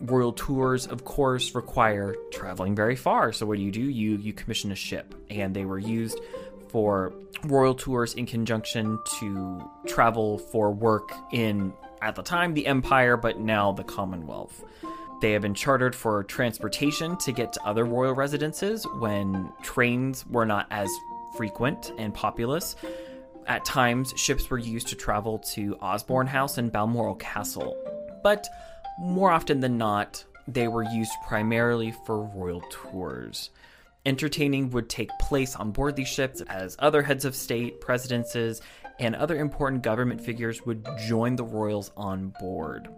royal 0.00 0.32
tours 0.32 0.86
of 0.86 1.04
course 1.04 1.54
require 1.54 2.14
traveling 2.32 2.74
very 2.74 2.96
far. 2.96 3.32
So 3.32 3.46
what 3.46 3.58
do 3.58 3.62
you 3.62 3.70
do? 3.70 3.82
You 3.82 4.16
you 4.16 4.32
commission 4.32 4.72
a 4.72 4.74
ship. 4.74 5.14
And 5.28 5.54
they 5.54 5.64
were 5.64 5.78
used 5.78 6.18
for 6.68 7.12
royal 7.44 7.74
tours 7.74 8.14
in 8.14 8.26
conjunction 8.26 8.98
to 9.18 9.70
travel 9.86 10.38
for 10.38 10.70
work 10.70 11.12
in 11.32 11.72
at 12.02 12.14
the 12.14 12.22
time 12.22 12.54
the 12.54 12.66
empire 12.66 13.16
but 13.16 13.38
now 13.38 13.72
the 13.72 13.84
commonwealth. 13.84 14.64
They 15.20 15.32
have 15.32 15.42
been 15.42 15.54
chartered 15.54 15.94
for 15.94 16.24
transportation 16.24 17.16
to 17.18 17.32
get 17.32 17.52
to 17.52 17.62
other 17.62 17.84
royal 17.84 18.14
residences 18.14 18.86
when 19.00 19.52
trains 19.62 20.26
were 20.26 20.46
not 20.46 20.66
as 20.70 20.88
frequent 21.36 21.92
and 21.98 22.14
populous. 22.14 22.74
At 23.46 23.64
times 23.66 24.14
ships 24.16 24.48
were 24.48 24.58
used 24.58 24.88
to 24.88 24.96
travel 24.96 25.38
to 25.54 25.76
osborne 25.80 26.26
house 26.26 26.56
and 26.56 26.72
balmoral 26.72 27.16
castle. 27.16 27.76
But 28.22 28.48
more 29.00 29.30
often 29.30 29.60
than 29.60 29.78
not, 29.78 30.24
they 30.46 30.68
were 30.68 30.82
used 30.82 31.12
primarily 31.26 31.92
for 32.04 32.22
royal 32.22 32.60
tours. 32.70 33.50
Entertaining 34.04 34.70
would 34.70 34.88
take 34.88 35.10
place 35.18 35.56
on 35.56 35.70
board 35.72 35.96
these 35.96 36.08
ships 36.08 36.42
as 36.42 36.76
other 36.78 37.02
heads 37.02 37.24
of 37.24 37.34
state, 37.34 37.80
presidences, 37.80 38.60
and 38.98 39.16
other 39.16 39.38
important 39.38 39.82
government 39.82 40.20
figures 40.20 40.64
would 40.66 40.86
join 41.06 41.36
the 41.36 41.44
royals 41.44 41.90
on 41.96 42.34
board. 42.40 42.88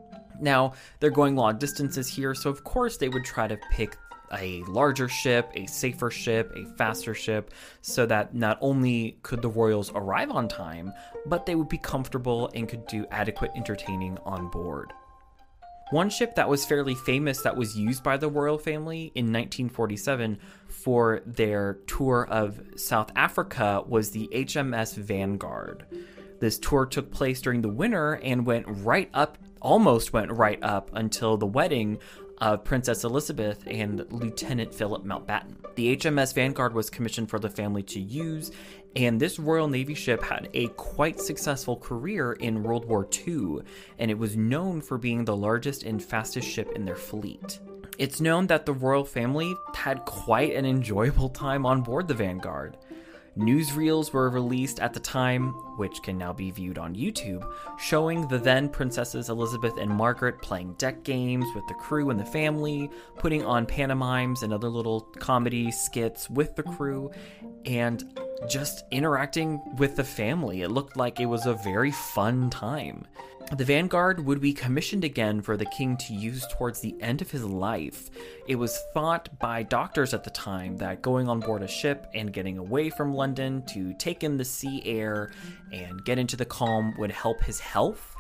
Now, 0.40 0.72
they're 0.98 1.10
going 1.10 1.36
long 1.36 1.58
distances 1.58 2.08
here, 2.08 2.34
so 2.34 2.50
of 2.50 2.64
course 2.64 2.96
they 2.96 3.08
would 3.08 3.24
try 3.24 3.46
to 3.46 3.58
pick 3.70 3.96
a 4.32 4.62
larger 4.64 5.08
ship, 5.08 5.50
a 5.54 5.66
safer 5.66 6.10
ship, 6.10 6.52
a 6.56 6.64
faster 6.76 7.14
ship, 7.14 7.52
so 7.80 8.06
that 8.06 8.34
not 8.34 8.58
only 8.60 9.18
could 9.22 9.42
the 9.42 9.48
royals 9.48 9.92
arrive 9.94 10.30
on 10.30 10.48
time, 10.48 10.92
but 11.26 11.46
they 11.46 11.54
would 11.54 11.68
be 11.68 11.78
comfortable 11.78 12.50
and 12.54 12.68
could 12.68 12.86
do 12.86 13.06
adequate 13.10 13.52
entertaining 13.54 14.18
on 14.24 14.48
board. 14.48 14.92
One 15.92 16.08
ship 16.08 16.36
that 16.36 16.48
was 16.48 16.64
fairly 16.64 16.94
famous 16.94 17.42
that 17.42 17.54
was 17.54 17.76
used 17.76 18.02
by 18.02 18.16
the 18.16 18.30
royal 18.30 18.56
family 18.56 19.12
in 19.14 19.26
1947 19.26 20.38
for 20.66 21.20
their 21.26 21.74
tour 21.86 22.26
of 22.30 22.62
South 22.76 23.12
Africa 23.14 23.84
was 23.86 24.10
the 24.10 24.26
HMS 24.32 24.96
Vanguard. 24.96 25.84
This 26.40 26.58
tour 26.58 26.86
took 26.86 27.10
place 27.10 27.42
during 27.42 27.60
the 27.60 27.68
winter 27.68 28.14
and 28.22 28.46
went 28.46 28.64
right 28.66 29.10
up, 29.12 29.36
almost 29.60 30.14
went 30.14 30.32
right 30.32 30.58
up 30.62 30.90
until 30.94 31.36
the 31.36 31.44
wedding 31.44 31.98
of 32.38 32.64
Princess 32.64 33.04
Elizabeth 33.04 33.62
and 33.66 34.10
Lieutenant 34.10 34.74
Philip 34.74 35.04
Mountbatten. 35.04 35.56
The 35.74 35.94
HMS 35.94 36.34
Vanguard 36.34 36.72
was 36.72 36.88
commissioned 36.88 37.28
for 37.28 37.38
the 37.38 37.50
family 37.50 37.82
to 37.82 38.00
use, 38.00 38.50
and 38.96 39.18
this 39.18 39.38
Royal 39.38 39.68
Navy 39.68 39.94
ship 39.94 40.22
had 40.22 40.48
a 40.54 40.68
quite 40.68 41.20
successful 41.20 41.76
career 41.76 42.32
in 42.32 42.62
World 42.62 42.84
War 42.84 43.08
II, 43.26 43.60
and 43.98 44.10
it 44.10 44.18
was 44.18 44.36
known 44.36 44.80
for 44.80 44.98
being 44.98 45.24
the 45.24 45.36
largest 45.36 45.82
and 45.82 46.02
fastest 46.02 46.48
ship 46.48 46.72
in 46.74 46.84
their 46.84 46.96
fleet. 46.96 47.58
It's 47.98 48.20
known 48.20 48.46
that 48.48 48.66
the 48.66 48.72
royal 48.72 49.04
family 49.04 49.54
had 49.74 50.04
quite 50.04 50.54
an 50.54 50.66
enjoyable 50.66 51.28
time 51.28 51.64
on 51.64 51.82
board 51.82 52.08
the 52.08 52.14
Vanguard. 52.14 52.76
Newsreels 53.36 54.12
were 54.12 54.28
released 54.28 54.78
at 54.78 54.92
the 54.92 55.00
time, 55.00 55.52
which 55.78 56.02
can 56.02 56.18
now 56.18 56.34
be 56.34 56.50
viewed 56.50 56.76
on 56.76 56.94
YouTube, 56.94 57.50
showing 57.78 58.28
the 58.28 58.38
then 58.38 58.68
Princesses 58.68 59.30
Elizabeth 59.30 59.78
and 59.78 59.90
Margaret 59.90 60.42
playing 60.42 60.74
deck 60.74 61.02
games 61.02 61.46
with 61.54 61.66
the 61.66 61.74
crew 61.74 62.10
and 62.10 62.20
the 62.20 62.26
family, 62.26 62.90
putting 63.16 63.42
on 63.42 63.64
pantomimes 63.64 64.42
and 64.42 64.52
other 64.52 64.68
little 64.68 65.00
comedy 65.18 65.70
skits 65.70 66.28
with 66.28 66.54
the 66.56 66.62
crew, 66.62 67.10
and 67.64 68.18
just 68.48 68.84
interacting 68.90 69.60
with 69.76 69.96
the 69.96 70.04
family. 70.04 70.62
It 70.62 70.70
looked 70.70 70.96
like 70.96 71.20
it 71.20 71.26
was 71.26 71.46
a 71.46 71.54
very 71.54 71.90
fun 71.90 72.50
time. 72.50 73.06
The 73.56 73.64
Vanguard 73.64 74.24
would 74.24 74.40
be 74.40 74.54
commissioned 74.54 75.04
again 75.04 75.42
for 75.42 75.58
the 75.58 75.66
king 75.66 75.98
to 75.98 76.14
use 76.14 76.46
towards 76.52 76.80
the 76.80 76.94
end 77.02 77.20
of 77.20 77.30
his 77.30 77.44
life. 77.44 78.08
It 78.46 78.56
was 78.56 78.80
thought 78.94 79.38
by 79.38 79.62
doctors 79.62 80.14
at 80.14 80.24
the 80.24 80.30
time 80.30 80.78
that 80.78 81.02
going 81.02 81.28
on 81.28 81.40
board 81.40 81.62
a 81.62 81.68
ship 81.68 82.06
and 82.14 82.32
getting 82.32 82.56
away 82.56 82.88
from 82.88 83.12
London 83.12 83.62
to 83.66 83.92
take 83.98 84.24
in 84.24 84.38
the 84.38 84.44
sea 84.44 84.82
air 84.86 85.32
and 85.70 86.02
get 86.04 86.18
into 86.18 86.36
the 86.36 86.46
calm 86.46 86.94
would 86.96 87.10
help 87.10 87.42
his 87.42 87.60
health. 87.60 88.16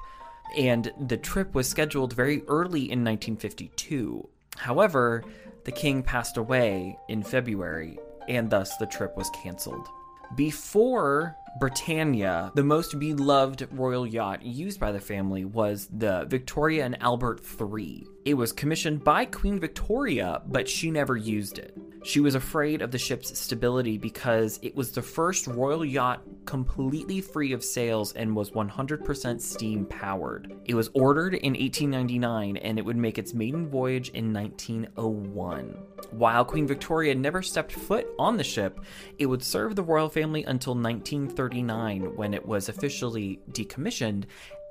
And 0.54 0.92
the 1.00 1.16
trip 1.16 1.54
was 1.54 1.66
scheduled 1.66 2.12
very 2.12 2.42
early 2.46 2.82
in 2.82 3.02
1952. 3.02 4.28
However, 4.58 5.24
the 5.64 5.72
king 5.72 6.02
passed 6.02 6.36
away 6.36 6.98
in 7.08 7.22
February, 7.22 7.98
and 8.28 8.50
thus 8.50 8.76
the 8.76 8.86
trip 8.86 9.16
was 9.16 9.30
cancelled. 9.42 9.88
Before 10.34 11.36
Britannia, 11.58 12.50
the 12.54 12.64
most 12.64 12.98
beloved 12.98 13.68
royal 13.72 14.06
yacht 14.06 14.42
used 14.42 14.80
by 14.80 14.90
the 14.90 15.00
family 15.00 15.44
was 15.44 15.88
the 15.92 16.24
Victoria 16.24 16.86
and 16.86 17.00
Albert 17.02 17.42
III. 17.60 18.06
It 18.24 18.34
was 18.34 18.52
commissioned 18.52 19.02
by 19.02 19.24
Queen 19.24 19.58
Victoria, 19.58 20.42
but 20.46 20.68
she 20.68 20.92
never 20.92 21.16
used 21.16 21.58
it. 21.58 21.76
She 22.04 22.20
was 22.20 22.36
afraid 22.36 22.80
of 22.80 22.92
the 22.92 22.98
ship's 22.98 23.36
stability 23.36 23.98
because 23.98 24.60
it 24.62 24.76
was 24.76 24.92
the 24.92 25.02
first 25.02 25.48
royal 25.48 25.84
yacht 25.84 26.22
completely 26.44 27.20
free 27.20 27.52
of 27.52 27.64
sails 27.64 28.12
and 28.12 28.34
was 28.34 28.52
100% 28.52 29.40
steam 29.40 29.86
powered. 29.86 30.54
It 30.64 30.74
was 30.74 30.90
ordered 30.94 31.34
in 31.34 31.54
1899 31.54 32.58
and 32.58 32.78
it 32.78 32.84
would 32.84 32.96
make 32.96 33.18
its 33.18 33.34
maiden 33.34 33.68
voyage 33.68 34.10
in 34.10 34.32
1901. 34.32 35.76
While 36.12 36.44
Queen 36.44 36.66
Victoria 36.66 37.14
never 37.16 37.42
stepped 37.42 37.72
foot 37.72 38.06
on 38.20 38.36
the 38.36 38.44
ship, 38.44 38.80
it 39.18 39.26
would 39.26 39.42
serve 39.42 39.74
the 39.74 39.82
royal 39.82 40.08
family 40.08 40.44
until 40.44 40.74
1939 40.74 42.16
when 42.16 42.34
it 42.34 42.46
was 42.46 42.68
officially 42.68 43.40
decommissioned 43.50 44.24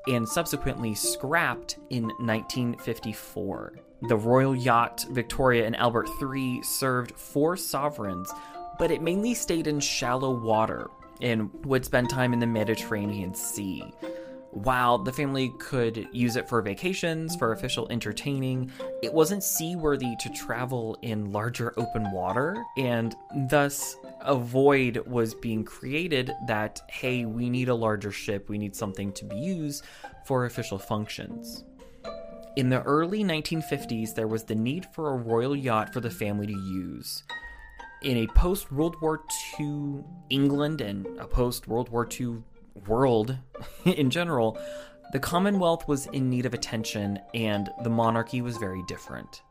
and 0.08 0.28
subsequently 0.28 0.96
scrapped 0.96 1.78
in 1.90 2.04
1954. 2.20 3.74
The 4.08 4.16
royal 4.16 4.56
yacht 4.56 5.06
Victoria 5.12 5.66
and 5.66 5.76
Albert 5.76 6.10
III 6.22 6.64
served 6.64 7.12
four 7.12 7.56
sovereigns, 7.56 8.32
but 8.80 8.92
it 8.92 9.02
mainly 9.02 9.34
stayed 9.34 9.68
in 9.68 9.80
shallow 9.80 10.32
water 10.32 10.90
and 11.22 11.52
would 11.66 11.86
spend 11.86 12.10
time 12.10 12.34
in 12.34 12.40
the 12.40 12.48
Mediterranean 12.48 13.36
Sea. 13.36 13.94
While 14.52 14.98
the 14.98 15.14
family 15.14 15.54
could 15.60 16.10
use 16.12 16.36
it 16.36 16.50
for 16.50 16.62
vacations, 16.62 17.38
for 17.38 17.54
official 17.54 17.88
entertaining, 17.90 18.72
it 19.02 19.14
wasn't 19.14 19.44
seaworthy 19.44 20.14
to 20.20 20.30
travel 20.30 20.98
in 21.02 21.32
larger 21.32 21.74
open 21.78 22.12
water, 22.12 22.62
and 22.76 23.16
thus 23.50 23.96
a 24.24 24.36
void 24.36 24.98
was 25.06 25.34
being 25.34 25.64
created 25.64 26.32
that, 26.48 26.82
hey, 26.90 27.26
we 27.26 27.50
need 27.50 27.70
a 27.70 27.76
larger 27.76 28.12
ship, 28.12 28.50
we 28.50 28.58
need 28.58 28.76
something 28.76 29.12
to 29.14 29.26
be 29.26 29.36
used 29.36 29.84
for 30.26 30.46
official 30.46 30.78
functions. 30.78 31.64
In 32.56 32.70
the 32.70 32.82
early 32.84 33.24
1950s, 33.24 34.14
there 34.14 34.28
was 34.28 34.44
the 34.44 34.56
need 34.56 34.86
for 34.94 35.12
a 35.12 35.18
royal 35.18 35.56
yacht 35.56 35.94
for 35.94 36.02
the 36.02 36.10
family 36.10 36.48
to 36.48 36.54
use. 36.54 37.24
In 38.02 38.18
a 38.18 38.28
post 38.28 38.72
World 38.72 38.96
War 39.02 39.22
II 39.60 40.04
England 40.30 40.82
and 40.82 41.06
a 41.20 41.28
post 41.28 41.68
World 41.68 41.90
War 41.90 42.08
II 42.20 42.44
world 42.88 43.38
in 43.86 44.10
general, 44.10 44.58
the 45.12 45.20
Commonwealth 45.20 45.88
was 45.88 46.08
in 46.08 46.30
need 46.30 46.46
of 46.46 46.54
attention 46.54 47.20
and 47.34 47.70
the 47.84 47.90
monarchy 47.90 48.42
was 48.42 48.58
very 48.58 48.82
different. 48.88 49.42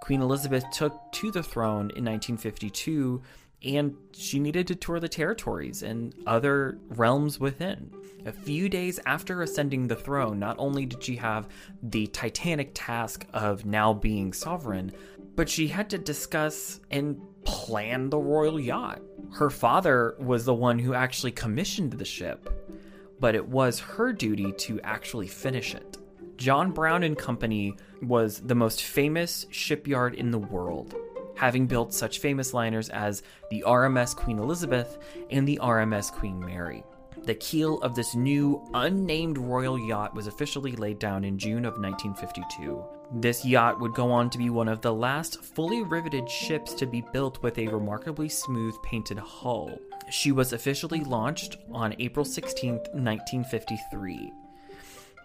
Queen 0.00 0.22
Elizabeth 0.22 0.64
took 0.72 1.12
to 1.12 1.30
the 1.30 1.42
throne 1.42 1.90
in 1.96 2.04
1952 2.04 3.22
and 3.64 3.94
she 4.12 4.38
needed 4.38 4.66
to 4.68 4.74
tour 4.74 5.00
the 5.00 5.08
territories 5.08 5.82
and 5.82 6.14
other 6.26 6.78
realms 6.88 7.38
within. 7.38 7.90
A 8.26 8.32
few 8.32 8.68
days 8.68 9.00
after 9.06 9.42
ascending 9.42 9.88
the 9.88 9.96
throne, 9.96 10.38
not 10.38 10.56
only 10.58 10.86
did 10.86 11.02
she 11.02 11.16
have 11.16 11.48
the 11.82 12.06
titanic 12.08 12.70
task 12.74 13.26
of 13.32 13.64
now 13.64 13.92
being 13.92 14.32
sovereign, 14.32 14.92
but 15.36 15.48
she 15.48 15.68
had 15.68 15.88
to 15.90 15.98
discuss 15.98 16.80
and 16.90 17.20
plan 17.44 18.10
the 18.10 18.18
royal 18.18 18.60
yacht. 18.60 19.00
Her 19.32 19.50
father 19.50 20.16
was 20.18 20.44
the 20.44 20.54
one 20.54 20.78
who 20.78 20.92
actually 20.92 21.32
commissioned 21.32 21.92
the 21.92 22.04
ship, 22.04 22.50
but 23.18 23.34
it 23.34 23.48
was 23.48 23.80
her 23.80 24.12
duty 24.12 24.52
to 24.52 24.80
actually 24.82 25.28
finish 25.28 25.74
it. 25.74 25.96
John 26.36 26.72
Brown 26.72 27.02
and 27.02 27.16
Company 27.16 27.76
was 28.02 28.40
the 28.40 28.54
most 28.54 28.82
famous 28.82 29.46
shipyard 29.50 30.14
in 30.14 30.30
the 30.30 30.38
world, 30.38 30.94
having 31.40 31.66
built 31.66 31.94
such 31.94 32.18
famous 32.18 32.52
liners 32.52 32.90
as 32.90 33.22
the 33.50 33.64
RMS 33.66 34.14
Queen 34.14 34.38
Elizabeth 34.38 34.98
and 35.30 35.48
the 35.48 35.58
RMS 35.62 36.12
Queen 36.12 36.38
Mary. 36.38 36.84
The 37.24 37.34
keel 37.34 37.80
of 37.80 37.94
this 37.94 38.14
new, 38.14 38.62
unnamed 38.74 39.38
royal 39.38 39.78
yacht 39.78 40.14
was 40.14 40.26
officially 40.26 40.72
laid 40.72 40.98
down 40.98 41.24
in 41.24 41.38
June 41.38 41.64
of 41.64 41.78
1952. 41.78 42.84
This 43.14 43.42
yacht 43.42 43.80
would 43.80 43.94
go 43.94 44.12
on 44.12 44.28
to 44.28 44.36
be 44.36 44.50
one 44.50 44.68
of 44.68 44.82
the 44.82 44.92
last 44.92 45.42
fully 45.42 45.82
riveted 45.82 46.28
ships 46.28 46.74
to 46.74 46.84
be 46.84 47.02
built 47.10 47.42
with 47.42 47.56
a 47.56 47.68
remarkably 47.68 48.28
smooth 48.28 48.74
painted 48.82 49.18
hull. 49.18 49.80
She 50.10 50.32
was 50.32 50.52
officially 50.52 51.00
launched 51.00 51.56
on 51.72 51.96
April 51.98 52.26
16, 52.26 52.72
1953. 52.74 54.30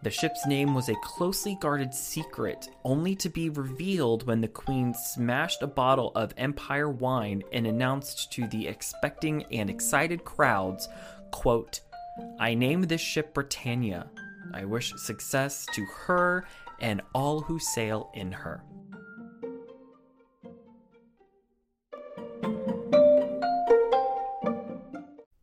The 0.06 0.12
ship's 0.12 0.46
name 0.46 0.76
was 0.76 0.88
a 0.88 0.96
closely 0.98 1.58
guarded 1.60 1.92
secret, 1.92 2.70
only 2.84 3.16
to 3.16 3.28
be 3.28 3.50
revealed 3.50 4.28
when 4.28 4.40
the 4.40 4.48
Queen 4.48 4.94
smashed 4.94 5.64
a 5.64 5.68
bottle 5.68 6.12
of 6.14 6.32
Empire 6.38 6.92
wine 6.92 7.42
and 7.52 7.66
announced 7.66 8.32
to 8.34 8.46
the 8.46 8.68
expecting 8.68 9.46
and 9.52 9.68
excited 9.68 10.24
crowds, 10.24 10.88
quote, 11.32 11.82
I 12.38 12.54
name 12.54 12.84
this 12.84 13.02
ship 13.02 13.34
Britannia. 13.34 14.08
I 14.54 14.64
wish 14.66 14.94
success 14.96 15.66
to 15.74 15.84
her 16.06 16.46
and 16.80 17.02
all 17.16 17.42
who 17.42 17.58
sail 17.58 18.12
in 18.14 18.32
her. 18.32 18.62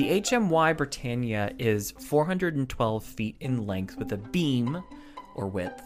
The 0.00 0.22
HMY 0.22 0.78
Britannia 0.78 1.52
is 1.58 1.90
412 1.90 3.04
feet 3.04 3.36
in 3.38 3.66
length 3.66 3.98
with 3.98 4.12
a 4.12 4.16
beam, 4.16 4.82
or 5.34 5.46
width, 5.46 5.82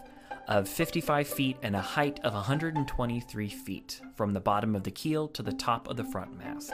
of 0.47 0.69
55 0.69 1.27
feet 1.27 1.57
and 1.61 1.75
a 1.75 1.81
height 1.81 2.21
of 2.23 2.33
123 2.33 3.49
feet 3.49 3.99
from 4.15 4.31
the 4.31 4.39
bottom 4.39 4.73
of 4.73 4.83
the 4.83 4.91
keel 4.91 5.27
to 5.27 5.43
the 5.43 5.51
top 5.51 5.89
of 5.89 5.97
the 5.97 6.05
front 6.05 6.37
mast. 6.37 6.73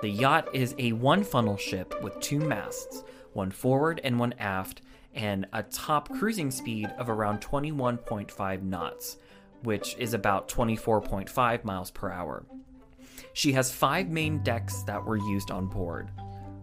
The 0.00 0.08
yacht 0.08 0.48
is 0.52 0.74
a 0.78 0.90
one 0.94 1.22
funnel 1.22 1.56
ship 1.56 1.94
with 2.02 2.18
two 2.18 2.40
masts, 2.40 3.04
one 3.34 3.52
forward 3.52 4.00
and 4.02 4.18
one 4.18 4.34
aft, 4.40 4.82
and 5.14 5.46
a 5.52 5.62
top 5.62 6.08
cruising 6.08 6.50
speed 6.50 6.86
of 6.98 7.08
around 7.08 7.40
21.5 7.40 8.62
knots, 8.62 9.18
which 9.62 9.96
is 9.98 10.14
about 10.14 10.48
24.5 10.48 11.64
miles 11.64 11.90
per 11.90 12.10
hour. 12.10 12.44
She 13.32 13.52
has 13.52 13.72
five 13.72 14.08
main 14.08 14.42
decks 14.42 14.82
that 14.82 15.04
were 15.04 15.16
used 15.16 15.50
on 15.50 15.66
board. 15.66 16.10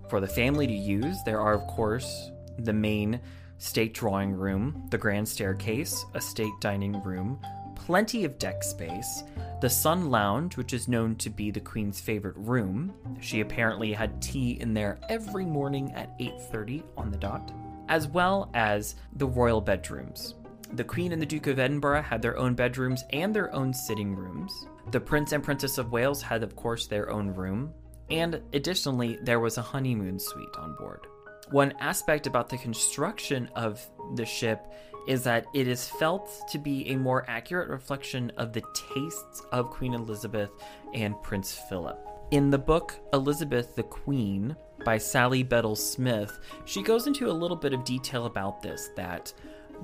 For 0.10 0.20
the 0.20 0.28
family 0.28 0.68
to 0.68 0.74
use, 0.74 1.18
there 1.24 1.40
are, 1.40 1.54
of 1.54 1.68
course, 1.68 2.32
the 2.58 2.74
main 2.74 3.20
state 3.58 3.94
drawing 3.94 4.34
room, 4.34 4.88
the 4.90 4.98
grand 4.98 5.28
staircase, 5.28 6.06
a 6.14 6.22
state 6.22 6.54
dining 6.60 7.02
room, 7.04 7.40
plenty 7.76 8.24
of 8.24 8.40
deck 8.40 8.64
space, 8.64 9.24
the 9.62 9.70
Sun 9.70 10.10
Lounge, 10.10 10.56
which 10.58 10.74
is 10.74 10.88
known 10.88 11.16
to 11.18 11.30
be 11.30 11.52
the 11.52 11.60
Queen's 11.60 12.00
favorite 12.00 12.36
room. 12.38 12.94
She 13.20 13.42
apparently 13.42 13.92
had 13.92 14.22
tea 14.22 14.60
in 14.60 14.74
there 14.74 15.00
every 15.10 15.46
morning 15.46 15.92
at 15.94 16.18
8:30 16.20 16.84
on 16.96 17.12
the 17.12 17.18
dot, 17.18 17.52
as 17.90 18.08
well 18.08 18.50
as 18.54 18.96
the 19.14 19.28
royal 19.28 19.60
bedrooms. 19.60 20.36
The 20.74 20.84
Queen 20.84 21.12
and 21.12 21.22
the 21.22 21.26
Duke 21.26 21.48
of 21.48 21.60
Edinburgh 21.60 22.04
had 22.04 22.22
their 22.22 22.38
own 22.38 22.54
bedrooms 22.54 23.04
and 23.10 23.36
their 23.36 23.54
own 23.54 23.74
sitting 23.74 24.16
rooms. 24.16 24.68
The 24.92 25.00
Prince 25.00 25.32
and 25.32 25.44
Princess 25.44 25.80
of 25.80 25.92
Wales 25.92 26.22
had, 26.22 26.44
of 26.44 26.56
course, 26.56 26.86
their 26.86 27.10
own 27.10 27.34
room. 27.34 27.74
And 28.12 28.42
additionally, 28.54 29.18
there 29.24 29.40
was 29.40 29.58
a 29.58 29.64
honeymoon 29.64 30.20
suite 30.20 30.56
on 30.58 30.76
board. 30.76 31.08
One 31.50 31.74
aspect 31.80 32.28
about 32.28 32.50
the 32.50 32.58
construction 32.58 33.50
of 33.56 33.86
the 34.16 34.26
ship 34.26 34.68
is 35.08 35.24
that 35.24 35.48
it 35.56 35.68
is 35.68 35.88
felt 35.88 36.30
to 36.52 36.60
be 36.60 36.88
a 36.90 36.96
more 36.96 37.26
accurate 37.28 37.70
reflection 37.70 38.32
of 38.38 38.54
the 38.54 38.64
tastes 38.96 39.42
of 39.52 39.72
Queen 39.72 39.96
Elizabeth 39.96 40.52
and 40.94 41.20
Prince 41.24 41.60
Philip. 41.68 42.00
In 42.30 42.52
the 42.52 42.60
book 42.60 42.96
Elizabeth 43.14 43.76
the 43.76 43.84
Queen 43.84 44.56
by 44.84 44.98
Sally 44.98 45.44
Bedell 45.44 45.76
Smith, 45.76 46.40
she 46.66 46.82
goes 46.82 47.08
into 47.08 47.30
a 47.30 47.34
little 47.34 47.58
bit 47.58 47.74
of 47.74 47.84
detail 47.84 48.26
about 48.26 48.62
this 48.62 48.90
that 48.96 49.34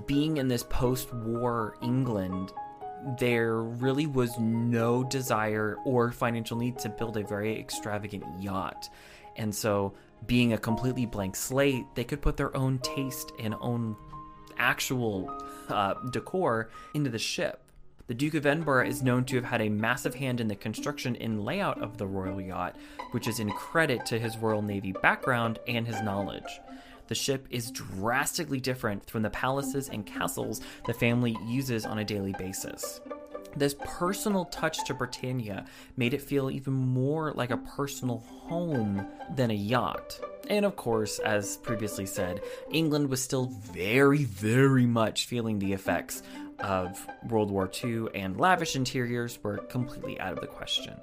being 0.05 0.37
in 0.37 0.47
this 0.47 0.63
post 0.63 1.13
war 1.13 1.75
England, 1.81 2.51
there 3.19 3.61
really 3.61 4.07
was 4.07 4.37
no 4.39 5.03
desire 5.03 5.77
or 5.85 6.11
financial 6.11 6.57
need 6.57 6.77
to 6.79 6.89
build 6.89 7.17
a 7.17 7.23
very 7.23 7.59
extravagant 7.59 8.23
yacht. 8.39 8.89
And 9.37 9.53
so, 9.53 9.93
being 10.27 10.53
a 10.53 10.57
completely 10.57 11.05
blank 11.05 11.35
slate, 11.35 11.85
they 11.93 12.03
could 12.03 12.21
put 12.21 12.37
their 12.37 12.55
own 12.55 12.79
taste 12.79 13.31
and 13.37 13.53
own 13.59 13.95
actual 14.57 15.29
uh, 15.67 15.95
decor 16.11 16.69
into 16.93 17.09
the 17.09 17.19
ship. 17.19 17.64
The 18.07 18.13
Duke 18.13 18.35
of 18.35 18.45
Edinburgh 18.45 18.85
is 18.85 19.01
known 19.01 19.25
to 19.25 19.35
have 19.37 19.45
had 19.45 19.61
a 19.61 19.69
massive 19.69 20.13
hand 20.13 20.39
in 20.39 20.47
the 20.47 20.55
construction 20.55 21.15
and 21.15 21.43
layout 21.43 21.81
of 21.81 21.97
the 21.97 22.05
royal 22.05 22.39
yacht, 22.39 22.75
which 23.11 23.27
is 23.27 23.39
in 23.39 23.49
credit 23.49 24.05
to 24.05 24.19
his 24.19 24.37
Royal 24.37 24.61
Navy 24.61 24.91
background 24.91 25.57
and 25.67 25.87
his 25.87 25.99
knowledge. 26.03 26.59
The 27.07 27.15
ship 27.15 27.47
is 27.49 27.71
drastically 27.71 28.59
different 28.59 29.09
from 29.09 29.23
the 29.23 29.31
palaces 29.31 29.89
and 29.89 30.05
castles 30.05 30.61
the 30.85 30.93
family 30.93 31.35
uses 31.47 31.83
on 31.83 31.97
a 31.97 32.05
daily 32.05 32.35
basis. 32.37 33.01
This 33.55 33.75
personal 33.83 34.45
touch 34.45 34.85
to 34.85 34.93
Britannia 34.93 35.65
made 35.97 36.13
it 36.13 36.21
feel 36.21 36.51
even 36.51 36.73
more 36.73 37.31
like 37.33 37.51
a 37.51 37.57
personal 37.57 38.19
home 38.19 39.07
than 39.35 39.49
a 39.49 39.55
yacht. 39.55 40.19
And 40.47 40.63
of 40.63 40.75
course, 40.75 41.17
as 41.19 41.57
previously 41.57 42.05
said, 42.05 42.41
England 42.69 43.09
was 43.09 43.21
still 43.21 43.45
very, 43.45 44.25
very 44.25 44.85
much 44.85 45.25
feeling 45.25 45.57
the 45.57 45.73
effects 45.73 46.21
of 46.59 47.05
World 47.29 47.51
War 47.51 47.69
II, 47.83 48.07
and 48.13 48.39
lavish 48.39 48.75
interiors 48.75 49.39
were 49.43 49.57
completely 49.57 50.19
out 50.19 50.33
of 50.33 50.41
the 50.41 50.47
question. 50.47 50.95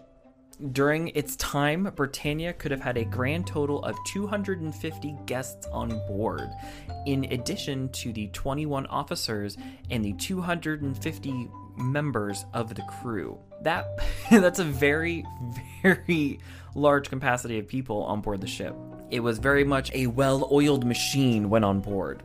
During 0.70 1.08
its 1.08 1.34
time, 1.36 1.90
Britannia 1.96 2.52
could 2.52 2.70
have 2.70 2.80
had 2.80 2.96
a 2.96 3.04
grand 3.04 3.46
total 3.46 3.82
of 3.82 3.96
250 4.06 5.16
guests 5.26 5.66
on 5.72 5.88
board, 6.06 6.50
in 7.06 7.24
addition 7.32 7.88
to 7.90 8.12
the 8.12 8.28
21 8.28 8.86
officers 8.86 9.56
and 9.90 10.04
the 10.04 10.12
250 10.12 11.48
members 11.76 12.44
of 12.52 12.74
the 12.74 12.82
crew. 12.82 13.38
That 13.62 13.86
that's 14.30 14.58
a 14.58 14.64
very 14.64 15.24
very 15.82 16.38
large 16.74 17.08
capacity 17.08 17.58
of 17.58 17.66
people 17.66 18.04
on 18.04 18.20
board 18.20 18.40
the 18.40 18.46
ship. 18.46 18.76
It 19.10 19.20
was 19.20 19.38
very 19.38 19.64
much 19.64 19.90
a 19.92 20.06
well-oiled 20.06 20.86
machine 20.86 21.50
when 21.50 21.64
on 21.64 21.80
board. 21.80 22.22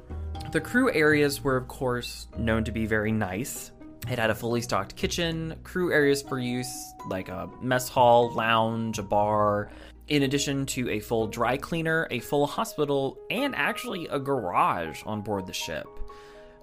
The 0.57 0.61
crew 0.61 0.91
areas 0.91 1.43
were 1.43 1.55
of 1.55 1.67
course 1.67 2.29
known 2.35 2.63
to 2.63 2.71
be 2.71 2.87
very 2.87 3.11
nice. 3.11 3.71
It 4.09 4.17
had 4.17 4.31
a 4.31 4.33
fully 4.33 4.61
stocked 4.61 4.95
kitchen, 4.95 5.55
crew 5.63 5.93
areas 5.93 6.23
for 6.23 6.39
use 6.39 6.95
like 7.05 7.29
a 7.29 7.47
mess 7.61 7.87
hall, 7.87 8.31
lounge, 8.31 8.97
a 8.97 9.03
bar, 9.03 9.69
in 10.07 10.23
addition 10.23 10.65
to 10.65 10.89
a 10.89 10.99
full 10.99 11.27
dry 11.27 11.57
cleaner, 11.57 12.07
a 12.09 12.17
full 12.17 12.47
hospital, 12.47 13.19
and 13.29 13.53
actually 13.53 14.07
a 14.07 14.17
garage 14.17 15.03
on 15.05 15.21
board 15.21 15.45
the 15.45 15.53
ship. 15.53 15.85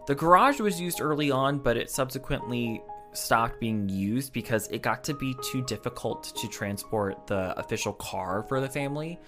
The 0.08 0.16
garage 0.16 0.58
was 0.58 0.80
used 0.80 1.00
early 1.00 1.30
on, 1.30 1.60
but 1.60 1.76
it 1.76 1.88
subsequently 1.88 2.82
stopped 3.14 3.60
being 3.60 3.88
used 3.88 4.32
because 4.32 4.68
it 4.68 4.82
got 4.82 5.04
to 5.04 5.14
be 5.14 5.34
too 5.50 5.62
difficult 5.62 6.24
to 6.36 6.48
transport 6.48 7.26
the 7.26 7.58
official 7.58 7.92
car 7.94 8.42
for 8.42 8.60
the 8.60 8.68
family. 8.68 9.18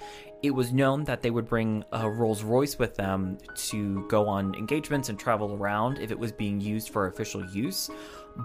It 0.42 0.50
was 0.50 0.72
known 0.72 1.04
that 1.04 1.22
they 1.22 1.30
would 1.30 1.46
bring 1.46 1.84
a 1.92 2.08
Rolls 2.08 2.42
Royce 2.42 2.78
with 2.78 2.94
them 2.94 3.38
to 3.68 4.06
go 4.08 4.28
on 4.28 4.54
engagements 4.54 5.08
and 5.08 5.18
travel 5.18 5.54
around 5.54 5.98
if 5.98 6.10
it 6.10 6.18
was 6.18 6.30
being 6.30 6.60
used 6.60 6.90
for 6.90 7.06
official 7.06 7.44
use. 7.50 7.88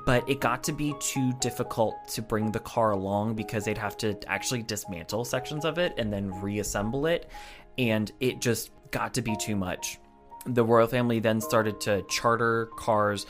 But 0.06 0.28
it 0.30 0.40
got 0.40 0.64
to 0.64 0.72
be 0.72 0.96
too 1.00 1.34
difficult 1.42 1.96
to 2.10 2.22
bring 2.22 2.52
the 2.52 2.60
car 2.60 2.92
along 2.92 3.36
because 3.36 3.66
they'd 3.66 3.78
have 3.78 3.98
to 3.98 4.18
actually 4.28 4.64
dismantle 4.64 5.26
sections 5.26 5.66
of 5.66 5.78
it 5.78 5.94
and 5.98 6.14
then 6.14 6.32
reassemble 6.42 7.08
it. 7.08 7.30
And 7.78 8.12
it 8.20 8.40
just 8.40 8.72
got 8.92 9.14
to 9.16 9.22
be 9.22 9.36
too 9.36 9.56
much. 9.56 10.00
The 10.46 10.64
royal 10.64 10.88
family 10.88 11.20
then 11.20 11.42
started 11.42 11.80
to 11.82 12.04
charter 12.10 12.68
cars 12.78 13.26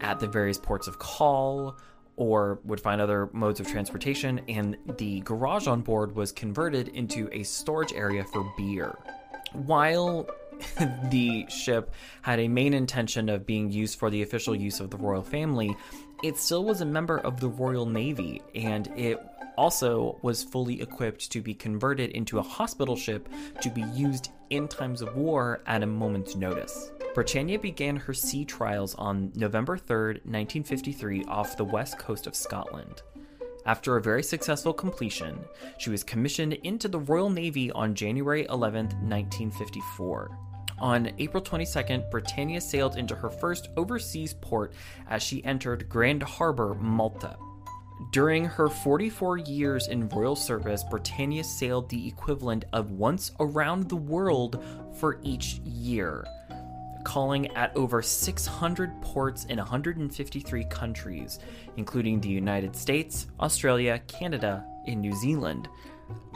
at 0.00 0.20
the 0.20 0.26
various 0.26 0.58
ports 0.58 0.86
of 0.86 0.98
call 0.98 1.76
or 2.16 2.60
would 2.64 2.80
find 2.80 3.00
other 3.00 3.28
modes 3.32 3.60
of 3.60 3.66
transportation, 3.66 4.40
and 4.48 4.76
the 4.96 5.20
garage 5.20 5.66
on 5.66 5.82
board 5.82 6.14
was 6.14 6.32
converted 6.32 6.88
into 6.88 7.28
a 7.30 7.42
storage 7.42 7.92
area 7.92 8.24
for 8.24 8.50
beer. 8.56 8.96
While 9.52 10.26
the 11.10 11.46
ship 11.48 11.92
had 12.22 12.40
a 12.40 12.48
main 12.48 12.72
intention 12.72 13.28
of 13.28 13.46
being 13.46 13.70
used 13.70 13.98
for 13.98 14.08
the 14.08 14.22
official 14.22 14.54
use 14.54 14.80
of 14.80 14.90
the 14.90 14.96
royal 14.96 15.22
family, 15.22 15.76
it 16.22 16.36
still 16.36 16.64
was 16.64 16.80
a 16.80 16.86
member 16.86 17.18
of 17.18 17.40
the 17.40 17.48
Royal 17.48 17.86
Navy, 17.86 18.42
and 18.54 18.88
it 18.96 19.20
also 19.56 20.18
was 20.22 20.42
fully 20.42 20.80
equipped 20.80 21.30
to 21.32 21.40
be 21.40 21.54
converted 21.54 22.10
into 22.10 22.38
a 22.38 22.42
hospital 22.42 22.96
ship 22.96 23.28
to 23.60 23.70
be 23.70 23.82
used 23.94 24.30
in 24.50 24.68
times 24.68 25.02
of 25.02 25.16
war 25.16 25.62
at 25.66 25.82
a 25.82 25.86
moment's 25.86 26.36
notice. 26.36 26.90
Britannia 27.14 27.58
began 27.58 27.96
her 27.96 28.12
sea 28.12 28.44
trials 28.44 28.94
on 28.96 29.32
November 29.34 29.78
3, 29.78 30.20
1953, 30.24 31.24
off 31.24 31.56
the 31.56 31.64
west 31.64 31.98
coast 31.98 32.26
of 32.26 32.36
Scotland. 32.36 33.02
After 33.64 33.96
a 33.96 34.02
very 34.02 34.22
successful 34.22 34.72
completion, 34.72 35.38
she 35.78 35.90
was 35.90 36.04
commissioned 36.04 36.52
into 36.52 36.86
the 36.86 37.00
Royal 37.00 37.30
Navy 37.30 37.72
on 37.72 37.94
January 37.94 38.46
11, 38.48 38.86
1954. 38.86 40.38
On 40.78 41.10
April 41.18 41.42
22nd, 41.42 42.10
Britannia 42.10 42.60
sailed 42.60 42.96
into 42.96 43.14
her 43.14 43.30
first 43.30 43.68
overseas 43.76 44.34
port 44.34 44.72
as 45.08 45.22
she 45.22 45.44
entered 45.44 45.88
Grand 45.88 46.22
Harbor, 46.22 46.74
Malta. 46.74 47.36
During 48.12 48.44
her 48.44 48.68
44 48.68 49.38
years 49.38 49.88
in 49.88 50.08
royal 50.10 50.36
service, 50.36 50.84
Britannia 50.84 51.44
sailed 51.44 51.88
the 51.88 52.06
equivalent 52.06 52.66
of 52.74 52.90
once 52.90 53.32
around 53.40 53.88
the 53.88 53.96
world 53.96 54.62
for 54.98 55.18
each 55.22 55.54
year 55.64 56.26
calling 57.06 57.46
at 57.54 57.74
over 57.76 58.02
600 58.02 59.00
ports 59.00 59.44
in 59.44 59.58
153 59.58 60.64
countries, 60.64 61.38
including 61.76 62.20
the 62.20 62.28
United 62.28 62.74
States, 62.74 63.28
Australia, 63.38 64.00
Canada, 64.08 64.66
and 64.88 65.00
New 65.00 65.14
Zealand. 65.14 65.68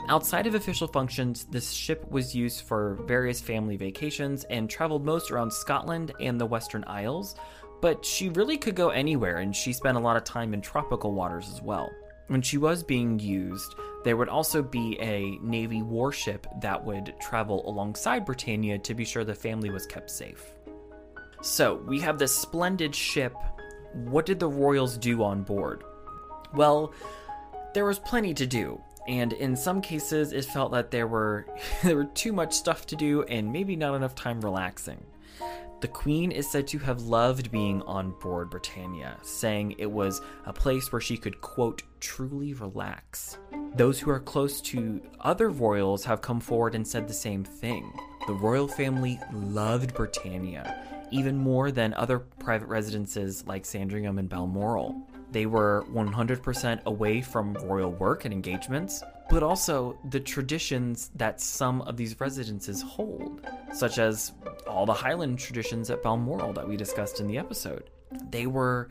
Outside 0.07 0.47
of 0.47 0.55
official 0.55 0.87
functions, 0.87 1.45
this 1.45 1.71
ship 1.71 2.09
was 2.09 2.35
used 2.35 2.65
for 2.65 2.95
various 3.05 3.39
family 3.39 3.77
vacations 3.77 4.43
and 4.45 4.69
traveled 4.69 5.05
most 5.05 5.31
around 5.31 5.53
Scotland 5.53 6.11
and 6.19 6.39
the 6.39 6.45
Western 6.45 6.83
Isles, 6.85 7.35
but 7.81 8.03
she 8.05 8.29
really 8.29 8.57
could 8.57 8.75
go 8.75 8.89
anywhere 8.89 9.37
and 9.37 9.55
she 9.55 9.73
spent 9.73 9.97
a 9.97 10.01
lot 10.01 10.17
of 10.17 10.23
time 10.23 10.53
in 10.53 10.61
tropical 10.61 11.13
waters 11.13 11.49
as 11.49 11.61
well. 11.61 11.89
When 12.27 12.41
she 12.41 12.57
was 12.57 12.83
being 12.83 13.19
used, 13.19 13.75
there 14.03 14.17
would 14.17 14.29
also 14.29 14.61
be 14.61 14.97
a 14.99 15.37
Navy 15.41 15.81
warship 15.81 16.47
that 16.61 16.83
would 16.83 17.13
travel 17.19 17.67
alongside 17.69 18.25
Britannia 18.25 18.79
to 18.79 18.93
be 18.93 19.05
sure 19.05 19.23
the 19.23 19.35
family 19.35 19.69
was 19.69 19.85
kept 19.85 20.09
safe. 20.09 20.43
So, 21.41 21.83
we 21.87 21.99
have 21.99 22.19
this 22.19 22.35
splendid 22.35 22.95
ship. 22.95 23.35
What 23.93 24.25
did 24.25 24.39
the 24.39 24.47
royals 24.47 24.97
do 24.97 25.23
on 25.23 25.43
board? 25.43 25.83
Well, 26.53 26.93
there 27.73 27.85
was 27.85 27.99
plenty 27.99 28.33
to 28.35 28.45
do. 28.45 28.81
And 29.07 29.33
in 29.33 29.55
some 29.55 29.81
cases, 29.81 30.31
it 30.31 30.45
felt 30.45 30.71
that 30.71 30.91
there 30.91 31.07
were 31.07 31.45
there 31.83 31.95
were 31.95 32.05
too 32.05 32.33
much 32.33 32.53
stuff 32.53 32.85
to 32.87 32.95
do 32.95 33.23
and 33.23 33.51
maybe 33.51 33.75
not 33.75 33.95
enough 33.95 34.15
time 34.15 34.41
relaxing. 34.41 35.03
The 35.81 35.87
Queen 35.87 36.31
is 36.31 36.47
said 36.47 36.67
to 36.67 36.77
have 36.77 37.01
loved 37.01 37.51
being 37.51 37.81
on 37.81 38.11
board 38.19 38.51
Britannia, 38.51 39.17
saying 39.23 39.73
it 39.79 39.89
was 39.89 40.21
a 40.45 40.53
place 40.53 40.91
where 40.91 41.01
she 41.01 41.17
could, 41.17 41.41
quote, 41.41 41.81
truly 41.99 42.53
relax. 42.53 43.39
Those 43.73 43.99
who 43.99 44.11
are 44.11 44.19
close 44.19 44.61
to 44.61 45.01
other 45.21 45.49
royals 45.49 46.05
have 46.05 46.21
come 46.21 46.39
forward 46.39 46.75
and 46.75 46.87
said 46.87 47.07
the 47.07 47.15
same 47.15 47.43
thing. 47.43 47.91
The 48.27 48.33
royal 48.33 48.67
family 48.67 49.19
loved 49.33 49.95
Britannia, 49.95 50.85
even 51.09 51.35
more 51.35 51.71
than 51.71 51.95
other 51.95 52.19
private 52.19 52.67
residences 52.67 53.47
like 53.47 53.65
Sandringham 53.65 54.19
and 54.19 54.29
Balmoral. 54.29 54.95
They 55.31 55.45
were 55.45 55.85
100% 55.89 56.83
away 56.83 57.21
from 57.21 57.53
royal 57.53 57.91
work 57.91 58.25
and 58.25 58.33
engagements, 58.33 59.01
but 59.29 59.43
also 59.43 59.97
the 60.09 60.19
traditions 60.19 61.09
that 61.15 61.39
some 61.39 61.81
of 61.83 61.95
these 61.95 62.19
residences 62.19 62.81
hold, 62.81 63.47
such 63.73 63.97
as 63.97 64.33
all 64.67 64.85
the 64.85 64.93
Highland 64.93 65.39
traditions 65.39 65.89
at 65.89 66.03
Balmoral 66.03 66.51
that 66.53 66.67
we 66.67 66.75
discussed 66.75 67.21
in 67.21 67.27
the 67.27 67.37
episode. 67.37 67.89
They 68.29 68.45
were 68.45 68.89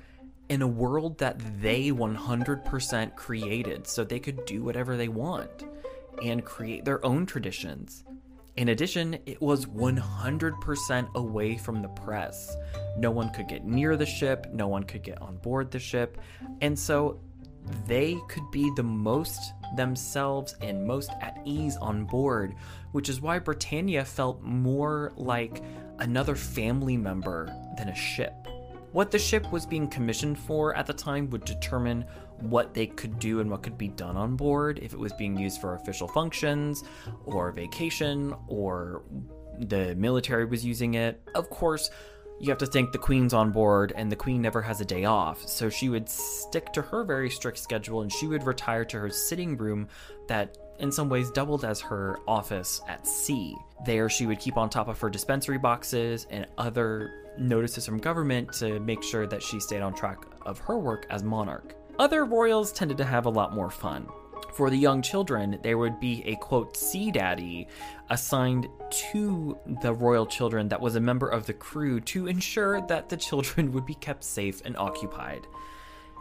in 0.48 0.62
a 0.62 0.66
world 0.66 1.18
that 1.18 1.38
they 1.60 1.90
100% 1.90 3.16
created, 3.16 3.86
so 3.86 4.02
they 4.02 4.18
could 4.18 4.44
do 4.46 4.64
whatever 4.64 4.96
they 4.96 5.08
want 5.08 5.64
and 6.24 6.44
create 6.44 6.84
their 6.84 7.04
own 7.04 7.26
traditions. 7.26 8.04
In 8.56 8.68
addition, 8.70 9.18
it 9.26 9.40
was 9.40 9.66
100% 9.66 11.14
away 11.14 11.56
from 11.56 11.82
the 11.82 11.88
press. 11.88 12.56
No 12.98 13.10
one 13.10 13.30
could 13.30 13.48
get 13.48 13.64
near 13.64 13.96
the 13.96 14.06
ship, 14.06 14.48
no 14.52 14.68
one 14.68 14.82
could 14.82 15.02
get 15.02 15.20
on 15.22 15.36
board 15.36 15.70
the 15.70 15.78
ship, 15.78 16.18
and 16.60 16.78
so 16.78 17.20
they 17.86 18.18
could 18.28 18.50
be 18.50 18.70
the 18.76 18.82
most 18.82 19.52
themselves 19.76 20.56
and 20.60 20.84
most 20.84 21.10
at 21.20 21.40
ease 21.44 21.76
on 21.76 22.04
board, 22.04 22.54
which 22.92 23.08
is 23.08 23.20
why 23.20 23.38
Britannia 23.38 24.04
felt 24.04 24.42
more 24.42 25.12
like 25.16 25.62
another 25.98 26.34
family 26.34 26.96
member 26.96 27.46
than 27.78 27.88
a 27.88 27.94
ship. 27.94 28.34
What 28.92 29.12
the 29.12 29.18
ship 29.18 29.52
was 29.52 29.66
being 29.66 29.86
commissioned 29.86 30.38
for 30.38 30.74
at 30.74 30.86
the 30.86 30.92
time 30.92 31.30
would 31.30 31.44
determine 31.44 32.04
what 32.40 32.74
they 32.74 32.86
could 32.86 33.18
do 33.18 33.40
and 33.40 33.50
what 33.50 33.62
could 33.62 33.78
be 33.78 33.88
done 33.88 34.16
on 34.16 34.36
board, 34.36 34.78
if 34.82 34.92
it 34.92 34.98
was 34.98 35.12
being 35.14 35.38
used 35.38 35.60
for 35.60 35.74
official 35.74 36.08
functions 36.08 36.84
or 37.24 37.52
vacation 37.52 38.34
or 38.48 39.02
the 39.58 39.94
military 39.96 40.44
was 40.44 40.64
using 40.64 40.94
it. 40.94 41.20
Of 41.34 41.50
course, 41.50 41.90
you 42.40 42.48
have 42.48 42.58
to 42.58 42.66
think 42.66 42.92
the 42.92 42.98
queen's 42.98 43.34
on 43.34 43.52
board 43.52 43.92
and 43.94 44.10
the 44.10 44.16
queen 44.16 44.40
never 44.40 44.62
has 44.62 44.80
a 44.80 44.84
day 44.84 45.04
off. 45.04 45.46
So 45.46 45.68
she 45.68 45.90
would 45.90 46.08
stick 46.08 46.72
to 46.72 46.82
her 46.82 47.04
very 47.04 47.28
strict 47.28 47.58
schedule 47.58 48.00
and 48.00 48.10
she 48.10 48.26
would 48.26 48.44
retire 48.44 48.84
to 48.86 48.98
her 48.98 49.10
sitting 49.10 49.56
room 49.58 49.88
that 50.26 50.56
in 50.78 50.90
some 50.90 51.10
ways 51.10 51.30
doubled 51.30 51.66
as 51.66 51.80
her 51.82 52.18
office 52.26 52.80
at 52.88 53.06
sea. 53.06 53.54
There 53.84 54.08
she 54.08 54.24
would 54.24 54.40
keep 54.40 54.56
on 54.56 54.70
top 54.70 54.88
of 54.88 54.98
her 55.00 55.10
dispensary 55.10 55.58
boxes 55.58 56.26
and 56.30 56.46
other 56.56 57.10
notices 57.38 57.84
from 57.84 57.98
government 57.98 58.54
to 58.54 58.80
make 58.80 59.02
sure 59.02 59.26
that 59.26 59.42
she 59.42 59.60
stayed 59.60 59.82
on 59.82 59.92
track 59.92 60.18
of 60.46 60.58
her 60.60 60.78
work 60.78 61.06
as 61.10 61.22
monarch 61.22 61.74
other 62.00 62.24
royals 62.24 62.72
tended 62.72 62.96
to 62.98 63.04
have 63.04 63.26
a 63.26 63.30
lot 63.30 63.54
more 63.54 63.70
fun 63.70 64.08
for 64.52 64.70
the 64.70 64.76
young 64.76 65.02
children, 65.02 65.58
there 65.62 65.78
would 65.78 66.00
be 66.00 66.22
a 66.26 66.36
quote 66.36 66.76
sea 66.76 67.10
daddy 67.10 67.66
assigned 68.10 68.68
to 68.90 69.58
the 69.82 69.92
royal 69.92 70.26
children 70.26 70.68
that 70.68 70.80
was 70.80 70.96
a 70.96 71.00
member 71.00 71.28
of 71.28 71.46
the 71.46 71.52
crew 71.52 72.00
to 72.00 72.26
ensure 72.26 72.80
that 72.82 73.08
the 73.08 73.16
children 73.16 73.72
would 73.72 73.86
be 73.86 73.94
kept 73.94 74.24
safe 74.24 74.60
and 74.64 74.76
occupied. 74.76 75.46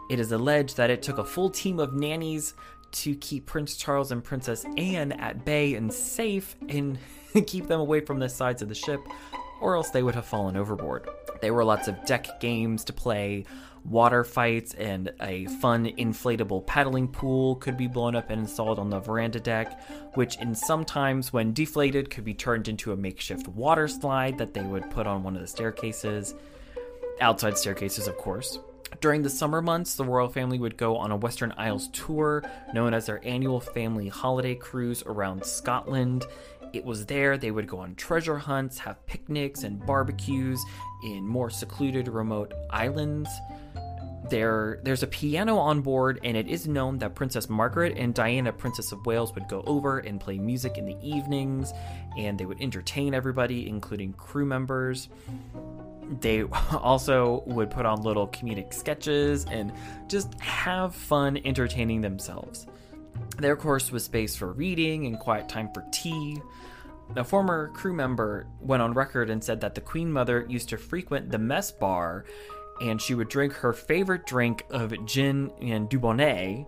It 0.08 0.18
is 0.18 0.32
alleged 0.32 0.76
that 0.76 0.90
it 0.90 1.02
took 1.02 1.18
a 1.18 1.24
full 1.24 1.50
team 1.50 1.78
of 1.78 1.92
nannies 1.92 2.54
to 2.92 3.14
keep 3.16 3.46
Prince 3.46 3.76
Charles 3.76 4.10
and 4.10 4.24
Princess 4.24 4.64
Anne 4.76 5.12
at 5.12 5.44
bay 5.44 5.74
and 5.74 5.92
safe 5.92 6.56
and 6.68 6.98
keep 7.46 7.66
them 7.66 7.80
away 7.80 8.00
from 8.00 8.18
the 8.18 8.28
sides 8.28 8.62
of 8.62 8.68
the 8.68 8.74
ship, 8.74 9.00
or 9.60 9.76
else 9.76 9.90
they 9.90 10.02
would 10.02 10.14
have 10.14 10.26
fallen 10.26 10.56
overboard. 10.56 11.08
There 11.40 11.54
were 11.54 11.64
lots 11.64 11.88
of 11.88 12.04
deck 12.06 12.40
games 12.40 12.84
to 12.84 12.92
play, 12.92 13.44
water 13.84 14.24
fights, 14.24 14.74
and 14.74 15.12
a 15.20 15.46
fun 15.46 15.86
inflatable 15.86 16.66
paddling 16.66 17.08
pool 17.08 17.56
could 17.56 17.76
be 17.76 17.86
blown 17.86 18.14
up 18.14 18.30
and 18.30 18.42
installed 18.42 18.78
on 18.78 18.90
the 18.90 19.00
veranda 19.00 19.40
deck, 19.40 19.82
which 20.14 20.36
in 20.38 20.54
sometimes 20.54 21.32
when 21.32 21.52
deflated 21.52 22.10
could 22.10 22.24
be 22.24 22.34
turned 22.34 22.68
into 22.68 22.92
a 22.92 22.96
makeshift 22.96 23.48
water 23.48 23.88
slide 23.88 24.38
that 24.38 24.54
they 24.54 24.62
would 24.62 24.90
put 24.90 25.06
on 25.06 25.22
one 25.22 25.34
of 25.34 25.40
the 25.40 25.48
staircases. 25.48 26.34
Outside 27.20 27.58
staircases, 27.58 28.08
of 28.08 28.16
course. 28.16 28.58
During 29.00 29.22
the 29.22 29.30
summer 29.30 29.62
months, 29.62 29.94
the 29.94 30.04
royal 30.04 30.28
family 30.28 30.58
would 30.58 30.76
go 30.76 30.96
on 30.96 31.12
a 31.12 31.16
Western 31.16 31.54
Isles 31.56 31.88
tour 31.88 32.42
known 32.74 32.92
as 32.92 33.06
their 33.06 33.24
annual 33.24 33.60
family 33.60 34.08
holiday 34.08 34.54
cruise 34.54 35.02
around 35.06 35.44
Scotland. 35.44 36.26
It 36.72 36.84
was 36.84 37.06
there 37.06 37.36
they 37.36 37.50
would 37.50 37.66
go 37.66 37.78
on 37.78 37.94
treasure 37.96 38.38
hunts, 38.38 38.78
have 38.78 39.04
picnics 39.06 39.64
and 39.64 39.84
barbecues 39.84 40.64
in 41.02 41.26
more 41.26 41.50
secluded, 41.50 42.08
remote 42.08 42.52
islands. 42.70 43.28
There, 44.28 44.78
there's 44.84 45.02
a 45.02 45.08
piano 45.08 45.56
on 45.58 45.80
board, 45.80 46.20
and 46.22 46.36
it 46.36 46.46
is 46.46 46.68
known 46.68 46.98
that 46.98 47.16
Princess 47.16 47.48
Margaret 47.48 47.96
and 47.96 48.14
Diana, 48.14 48.52
Princess 48.52 48.92
of 48.92 49.04
Wales, 49.04 49.34
would 49.34 49.48
go 49.48 49.64
over 49.66 49.98
and 49.98 50.20
play 50.20 50.38
music 50.38 50.78
in 50.78 50.84
the 50.84 50.96
evenings, 51.02 51.72
and 52.16 52.38
they 52.38 52.46
would 52.46 52.60
entertain 52.60 53.12
everybody, 53.12 53.68
including 53.68 54.12
crew 54.12 54.46
members. 54.46 55.08
They 56.20 56.42
also 56.72 57.42
would 57.46 57.72
put 57.72 57.86
on 57.86 58.02
little 58.02 58.28
comedic 58.28 58.72
sketches 58.72 59.46
and 59.46 59.72
just 60.06 60.38
have 60.40 60.94
fun 60.94 61.40
entertaining 61.44 62.00
themselves. 62.00 62.68
Of 63.42 63.58
course, 63.58 63.90
was 63.90 64.04
space 64.04 64.36
for 64.36 64.52
reading 64.52 65.06
and 65.06 65.18
quiet 65.18 65.48
time 65.48 65.70
for 65.72 65.84
tea. 65.92 66.40
A 67.16 67.24
former 67.24 67.68
crew 67.68 67.92
member 67.92 68.46
went 68.60 68.82
on 68.82 68.92
record 68.92 69.30
and 69.30 69.42
said 69.42 69.60
that 69.62 69.74
the 69.74 69.80
Queen 69.80 70.12
Mother 70.12 70.46
used 70.48 70.68
to 70.68 70.76
frequent 70.76 71.30
the 71.30 71.38
mess 71.38 71.72
bar 71.72 72.24
and 72.80 73.00
she 73.00 73.14
would 73.14 73.28
drink 73.28 73.52
her 73.52 73.72
favorite 73.72 74.26
drink 74.26 74.64
of 74.70 75.06
gin 75.06 75.52
and 75.60 75.88
Dubonnet, 75.88 76.66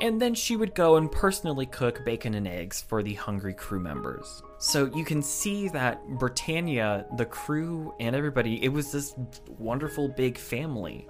and 0.00 0.20
then 0.20 0.34
she 0.34 0.56
would 0.56 0.74
go 0.74 0.96
and 0.96 1.10
personally 1.10 1.66
cook 1.66 2.04
bacon 2.04 2.34
and 2.34 2.48
eggs 2.48 2.82
for 2.82 3.02
the 3.02 3.14
hungry 3.14 3.54
crew 3.54 3.78
members. 3.78 4.42
So 4.58 4.90
you 4.94 5.04
can 5.04 5.22
see 5.22 5.68
that 5.68 6.04
Britannia, 6.18 7.06
the 7.16 7.26
crew, 7.26 7.94
and 8.00 8.16
everybody, 8.16 8.62
it 8.64 8.68
was 8.68 8.90
this 8.90 9.14
wonderful 9.58 10.08
big 10.08 10.36
family. 10.36 11.06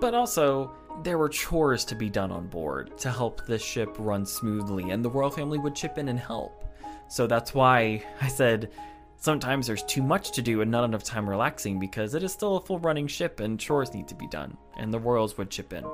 But 0.00 0.14
also, 0.14 0.72
there 1.02 1.18
were 1.18 1.28
chores 1.28 1.84
to 1.86 1.94
be 1.94 2.08
done 2.08 2.30
on 2.30 2.46
board 2.46 2.96
to 2.98 3.10
help 3.10 3.44
the 3.46 3.58
ship 3.58 3.94
run 3.98 4.24
smoothly, 4.24 4.90
and 4.90 5.04
the 5.04 5.10
royal 5.10 5.30
family 5.30 5.58
would 5.58 5.74
chip 5.74 5.98
in 5.98 6.08
and 6.08 6.18
help. 6.18 6.64
So 7.08 7.26
that's 7.26 7.54
why 7.54 8.02
I 8.20 8.28
said 8.28 8.70
sometimes 9.18 9.66
there's 9.66 9.82
too 9.84 10.02
much 10.02 10.32
to 10.32 10.42
do 10.42 10.60
and 10.60 10.70
not 10.70 10.84
enough 10.84 11.04
time 11.04 11.28
relaxing 11.28 11.78
because 11.78 12.14
it 12.14 12.22
is 12.22 12.32
still 12.32 12.56
a 12.56 12.60
full 12.60 12.78
running 12.78 13.06
ship 13.06 13.40
and 13.40 13.58
chores 13.58 13.92
need 13.92 14.08
to 14.08 14.14
be 14.14 14.28
done, 14.28 14.56
and 14.78 14.92
the 14.92 14.98
royals 14.98 15.36
would 15.36 15.50
chip 15.50 15.72
in. 15.72 15.84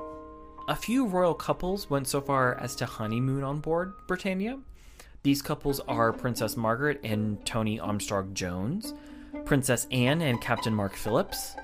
A 0.67 0.75
few 0.75 1.07
royal 1.07 1.33
couples 1.33 1.89
went 1.89 2.07
so 2.07 2.21
far 2.21 2.55
as 2.59 2.75
to 2.77 2.85
honeymoon 2.85 3.43
on 3.43 3.59
board 3.59 3.93
Britannia. 4.07 4.59
These 5.23 5.41
couples 5.41 5.79
are 5.81 6.13
Princess 6.13 6.55
Margaret 6.55 6.99
and 7.03 7.43
Tony 7.45 7.79
Armstrong 7.79 8.33
Jones, 8.33 8.93
Princess 9.45 9.87
Anne 9.91 10.21
and 10.21 10.41
Captain 10.41 10.73
Mark 10.73 10.95
Phillips, 10.95 11.55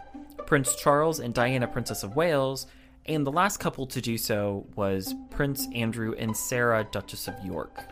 Prince 0.46 0.76
Charles 0.76 1.20
and 1.20 1.34
Diana, 1.34 1.68
Princess 1.68 2.04
of 2.04 2.16
Wales, 2.16 2.68
and 3.08 3.26
the 3.26 3.32
last 3.32 3.58
couple 3.58 3.86
to 3.88 4.02
do 4.02 4.18
so 4.18 4.66
was 4.76 5.16
Prince 5.30 5.68
Andrew 5.74 6.14
and 6.18 6.36
Sarah, 6.36 6.88
Duchess 6.92 7.28
of 7.28 7.36
York. 7.46 7.84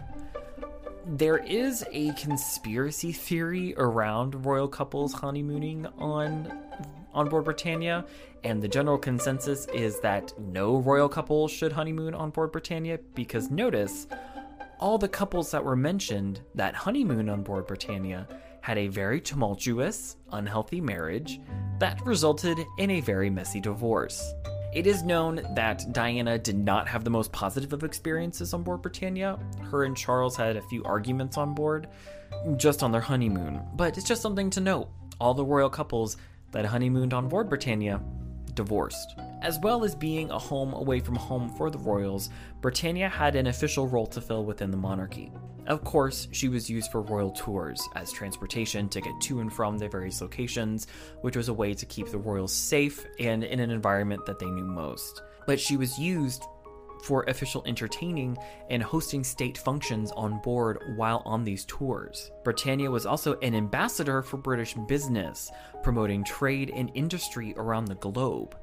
There 1.06 1.38
is 1.38 1.86
a 1.92 2.12
conspiracy 2.14 3.12
theory 3.12 3.76
around 3.78 4.46
royal 4.46 4.68
couples 4.68 5.14
honeymooning 5.14 5.86
on 5.98 6.62
on 7.14 7.30
board 7.30 7.46
Britannia, 7.46 8.06
and 8.44 8.62
the 8.62 8.68
general 8.68 8.98
consensus 8.98 9.68
is 9.68 10.02
that 10.02 10.38
no 10.38 10.78
royal 10.78 11.08
couple 11.08 11.48
should 11.48 11.72
honeymoon 11.72 12.14
on 12.14 12.30
board 12.30 12.52
Britannia 12.52 13.00
because 13.14 13.50
notice 13.50 14.08
all 14.80 14.98
the 14.98 15.08
couples 15.08 15.52
that 15.52 15.64
were 15.64 15.78
mentioned 15.78 16.42
that 16.56 16.76
honeymoon 16.76 17.30
on 17.30 17.42
board 17.42 17.68
Britannia 17.68 18.28
had 18.60 18.78
a 18.78 18.88
very 18.88 19.22
tumultuous, 19.22 20.18
unhealthy 20.32 20.82
marriage 20.82 21.40
that 21.80 22.04
resulted 22.06 22.60
in 22.78 22.92
a 22.92 23.00
very 23.00 23.30
messy 23.30 23.62
divorce. 23.62 24.34
It 24.76 24.88
is 24.88 25.04
known 25.04 25.40
that 25.56 25.94
Diana 25.94 26.38
did 26.38 26.58
not 26.58 26.86
have 26.90 27.06
the 27.06 27.10
most 27.10 27.32
positive 27.32 27.72
of 27.72 27.86
experiences 27.86 28.54
on 28.54 28.64
board 28.64 28.82
Britannia. 28.82 29.40
Her 29.72 29.86
and 29.86 29.96
Charles 29.96 30.36
had 30.36 30.58
a 30.58 30.62
few 30.64 30.84
arguments 30.84 31.38
on 31.38 31.56
board, 31.56 31.88
just 32.58 32.84
on 32.84 32.92
their 32.92 33.00
honeymoon, 33.00 33.62
but 33.78 33.98
it's 33.98 34.06
just 34.06 34.22
something 34.22 34.50
to 34.50 34.60
note. 34.60 34.90
All 35.18 35.34
the 35.34 35.46
royal 35.46 35.70
couples 35.70 36.18
that 36.52 36.66
honeymooned 36.66 37.14
on 37.14 37.30
board 37.30 37.48
Britannia 37.48 38.02
divorced. 38.54 39.16
As 39.42 39.58
well 39.60 39.86
as 39.86 39.96
being 39.96 40.30
a 40.30 40.38
home 40.38 40.74
away 40.74 41.00
from 41.00 41.16
home 41.16 41.48
for 41.56 41.70
the 41.70 41.78
royals, 41.78 42.30
Britannia 42.60 43.08
had 43.08 43.38
an 43.38 43.48
official 43.48 43.88
role 43.88 44.08
to 44.08 44.20
fill 44.20 44.44
within 44.44 44.72
the 44.72 44.78
monarchy. 44.78 45.32
Of 45.68 45.84
course, 45.84 46.28
she 46.32 46.48
was 46.48 46.70
used 46.70 46.92
for 46.92 47.02
royal 47.02 47.32
tours 47.32 47.82
as 47.96 48.12
transportation 48.12 48.88
to 48.90 49.02
get 49.02 49.20
to 49.22 49.40
and 49.40 49.52
from 49.52 49.78
their 49.78 49.90
various 49.90 50.22
locations, 50.22 50.88
which 51.22 51.36
was 51.36 51.50
a 51.50 51.54
way 51.54 51.74
to 51.74 51.86
keep 51.86 52.10
the 52.10 52.18
royals 52.18 52.54
safe 52.54 53.06
and 53.20 53.44
in 53.44 53.60
an 53.60 53.72
environment 53.72 54.26
that 54.26 54.38
they 54.38 54.46
knew 54.46 54.66
most. 54.66 55.22
But 55.48 55.60
she 55.60 55.78
was 55.78 55.98
used 55.98 56.44
for 57.04 57.24
official 57.24 57.64
entertaining 57.66 58.38
and 58.70 58.82
hosting 58.82 59.24
state 59.24 59.58
functions 59.58 60.12
on 60.14 60.42
board 60.42 60.80
while 60.96 61.22
on 61.26 61.44
these 61.44 61.66
tours. 61.66 62.32
Britannia 62.44 62.90
was 62.90 63.06
also 63.06 63.38
an 63.40 63.54
ambassador 63.54 64.22
for 64.22 64.38
British 64.38 64.74
business, 64.88 65.52
promoting 65.84 66.24
trade 66.24 66.72
and 66.76 66.92
industry 66.96 67.54
around 67.58 67.86
the 67.86 67.96
globe. 67.96 68.56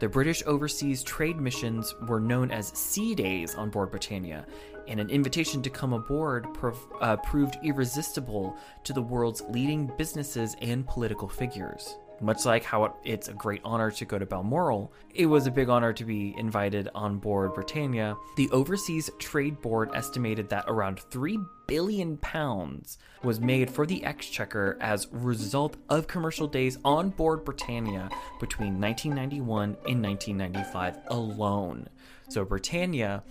The 0.00 0.08
British 0.08 0.42
overseas 0.46 1.04
trade 1.04 1.36
missions 1.36 1.94
were 2.08 2.18
known 2.18 2.50
as 2.50 2.76
Sea 2.76 3.14
Days 3.14 3.54
on 3.54 3.70
board 3.70 3.90
Britannia, 3.90 4.44
and 4.92 5.00
an 5.00 5.08
invitation 5.08 5.62
to 5.62 5.70
come 5.70 5.94
aboard 5.94 6.52
prov- 6.52 6.86
uh, 7.00 7.16
proved 7.16 7.56
irresistible 7.64 8.54
to 8.84 8.92
the 8.92 9.00
world's 9.00 9.40
leading 9.48 9.90
businesses 9.96 10.54
and 10.60 10.86
political 10.86 11.26
figures. 11.26 11.96
Much 12.20 12.44
like 12.44 12.62
how 12.62 12.94
it's 13.02 13.28
a 13.28 13.32
great 13.32 13.62
honor 13.64 13.90
to 13.90 14.04
go 14.04 14.18
to 14.18 14.26
Balmoral, 14.26 14.92
it 15.14 15.24
was 15.24 15.46
a 15.46 15.50
big 15.50 15.70
honor 15.70 15.94
to 15.94 16.04
be 16.04 16.34
invited 16.36 16.90
on 16.94 17.16
board 17.16 17.54
Britannia. 17.54 18.16
The 18.36 18.50
Overseas 18.50 19.10
Trade 19.18 19.62
Board 19.62 19.90
estimated 19.94 20.50
that 20.50 20.66
around 20.68 21.00
3 21.00 21.38
billion 21.66 22.18
pounds 22.18 22.98
was 23.24 23.40
made 23.40 23.70
for 23.70 23.86
the 23.86 24.04
exchequer 24.04 24.76
as 24.80 25.08
result 25.10 25.78
of 25.88 26.06
commercial 26.06 26.46
days 26.46 26.76
on 26.84 27.08
board 27.08 27.46
Britannia 27.46 28.10
between 28.38 28.78
1991 28.78 29.76
and 29.88 30.02
1995 30.02 30.98
alone. 31.08 31.88
So 32.28 32.44
Britannia 32.44 33.22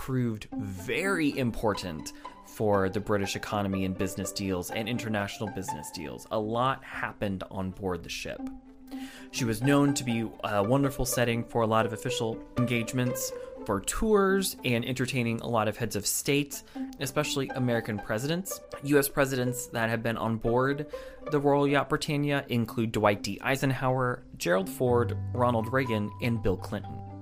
proved 0.00 0.48
very 0.56 1.36
important 1.36 2.14
for 2.46 2.88
the 2.88 2.98
British 2.98 3.36
economy 3.36 3.84
and 3.84 3.98
business 3.98 4.32
deals 4.32 4.70
and 4.70 4.88
international 4.88 5.50
business 5.50 5.90
deals. 5.90 6.26
A 6.30 6.38
lot 6.38 6.82
happened 6.82 7.44
on 7.50 7.68
board 7.70 8.02
the 8.02 8.08
ship. 8.08 8.40
She 9.30 9.44
was 9.44 9.60
known 9.62 9.92
to 9.92 10.02
be 10.02 10.26
a 10.42 10.62
wonderful 10.62 11.04
setting 11.04 11.44
for 11.44 11.60
a 11.60 11.66
lot 11.66 11.84
of 11.84 11.92
official 11.92 12.38
engagements, 12.56 13.30
for 13.66 13.80
tours, 13.80 14.56
and 14.64 14.86
entertaining 14.86 15.42
a 15.42 15.46
lot 15.46 15.68
of 15.68 15.76
heads 15.76 15.96
of 15.96 16.06
state, 16.06 16.62
especially 16.98 17.50
American 17.50 17.98
presidents. 17.98 18.58
U.S. 18.84 19.06
presidents 19.06 19.66
that 19.66 19.90
have 19.90 20.02
been 20.02 20.16
on 20.16 20.38
board 20.38 20.86
the 21.30 21.38
Royal 21.38 21.68
Yacht 21.68 21.90
Britannia 21.90 22.46
include 22.48 22.92
Dwight 22.92 23.22
D. 23.22 23.38
Eisenhower, 23.42 24.22
Gerald 24.38 24.70
Ford, 24.70 25.14
Ronald 25.34 25.70
Reagan, 25.70 26.10
and 26.22 26.42
Bill 26.42 26.56
Clinton. 26.56 27.19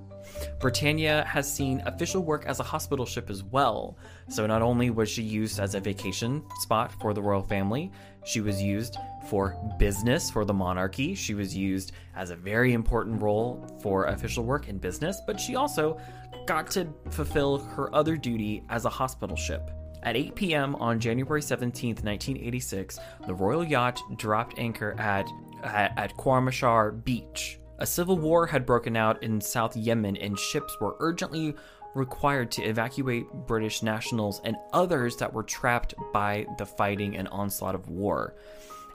Britannia 0.60 1.24
has 1.24 1.52
seen 1.52 1.82
official 1.86 2.22
work 2.22 2.46
as 2.46 2.60
a 2.60 2.62
hospital 2.62 3.06
ship 3.06 3.30
as 3.30 3.42
well. 3.42 3.96
So 4.28 4.46
not 4.46 4.62
only 4.62 4.90
was 4.90 5.08
she 5.08 5.22
used 5.22 5.60
as 5.60 5.74
a 5.74 5.80
vacation 5.80 6.42
spot 6.60 6.92
for 7.00 7.14
the 7.14 7.22
royal 7.22 7.42
family, 7.42 7.92
she 8.24 8.40
was 8.40 8.62
used 8.62 8.96
for 9.28 9.56
business 9.78 10.30
for 10.30 10.44
the 10.44 10.54
monarchy. 10.54 11.14
She 11.14 11.34
was 11.34 11.56
used 11.56 11.92
as 12.16 12.30
a 12.30 12.36
very 12.36 12.72
important 12.72 13.22
role 13.22 13.66
for 13.82 14.06
official 14.06 14.44
work 14.44 14.68
in 14.68 14.78
business, 14.78 15.20
but 15.26 15.40
she 15.40 15.56
also 15.56 16.00
got 16.46 16.70
to 16.72 16.88
fulfill 17.10 17.58
her 17.58 17.94
other 17.94 18.16
duty 18.16 18.62
as 18.68 18.84
a 18.84 18.90
hospital 18.90 19.36
ship. 19.36 19.70
At 20.02 20.16
8 20.16 20.34
p.m. 20.34 20.74
on 20.76 21.00
January 21.00 21.42
17, 21.42 21.96
1986, 21.96 22.98
the 23.26 23.34
Royal 23.34 23.64
Yacht 23.64 24.00
dropped 24.16 24.58
anchor 24.58 24.94
at, 24.98 25.26
at, 25.64 25.98
at 25.98 26.16
Khormaksar 26.16 27.04
Beach. 27.04 27.58
A 27.78 27.86
civil 27.86 28.18
war 28.18 28.46
had 28.46 28.66
broken 28.66 28.96
out 28.96 29.22
in 29.22 29.40
South 29.40 29.76
Yemen, 29.76 30.16
and 30.16 30.38
ships 30.38 30.76
were 30.80 30.96
urgently 30.98 31.54
required 31.94 32.50
to 32.52 32.62
evacuate 32.62 33.32
British 33.46 33.82
nationals 33.82 34.40
and 34.44 34.56
others 34.72 35.16
that 35.16 35.32
were 35.32 35.42
trapped 35.42 35.94
by 36.12 36.46
the 36.58 36.66
fighting 36.66 37.16
and 37.16 37.28
onslaught 37.28 37.74
of 37.74 37.88
war. 37.88 38.34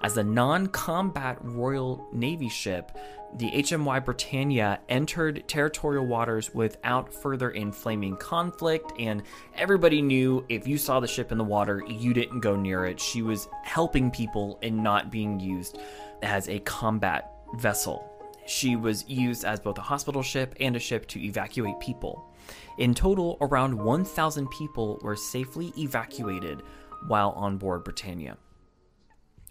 As 0.01 0.17
a 0.17 0.23
non 0.23 0.67
combat 0.67 1.37
Royal 1.41 2.05
Navy 2.11 2.49
ship, 2.49 2.91
the 3.37 3.49
HMY 3.51 4.03
Britannia 4.03 4.79
entered 4.89 5.47
territorial 5.47 6.05
waters 6.05 6.53
without 6.53 7.13
further 7.13 7.51
inflaming 7.51 8.17
conflict, 8.17 8.91
and 8.99 9.23
everybody 9.55 10.01
knew 10.01 10.45
if 10.49 10.67
you 10.67 10.77
saw 10.77 10.99
the 10.99 11.07
ship 11.07 11.31
in 11.31 11.37
the 11.37 11.43
water, 11.43 11.81
you 11.87 12.13
didn't 12.13 12.41
go 12.41 12.57
near 12.57 12.85
it. 12.85 12.99
She 12.99 13.21
was 13.21 13.47
helping 13.63 14.11
people 14.11 14.59
and 14.61 14.83
not 14.83 15.09
being 15.09 15.39
used 15.39 15.79
as 16.21 16.49
a 16.49 16.59
combat 16.59 17.31
vessel. 17.55 18.12
She 18.45 18.75
was 18.75 19.07
used 19.07 19.45
as 19.45 19.59
both 19.59 19.77
a 19.77 19.81
hospital 19.81 20.21
ship 20.21 20.55
and 20.59 20.75
a 20.75 20.79
ship 20.79 21.07
to 21.07 21.23
evacuate 21.23 21.79
people. 21.79 22.29
In 22.77 22.93
total, 22.93 23.37
around 23.41 23.73
1,000 23.73 24.49
people 24.49 24.99
were 25.01 25.15
safely 25.15 25.73
evacuated 25.77 26.61
while 27.07 27.31
on 27.31 27.57
board 27.57 27.83
Britannia. 27.83 28.37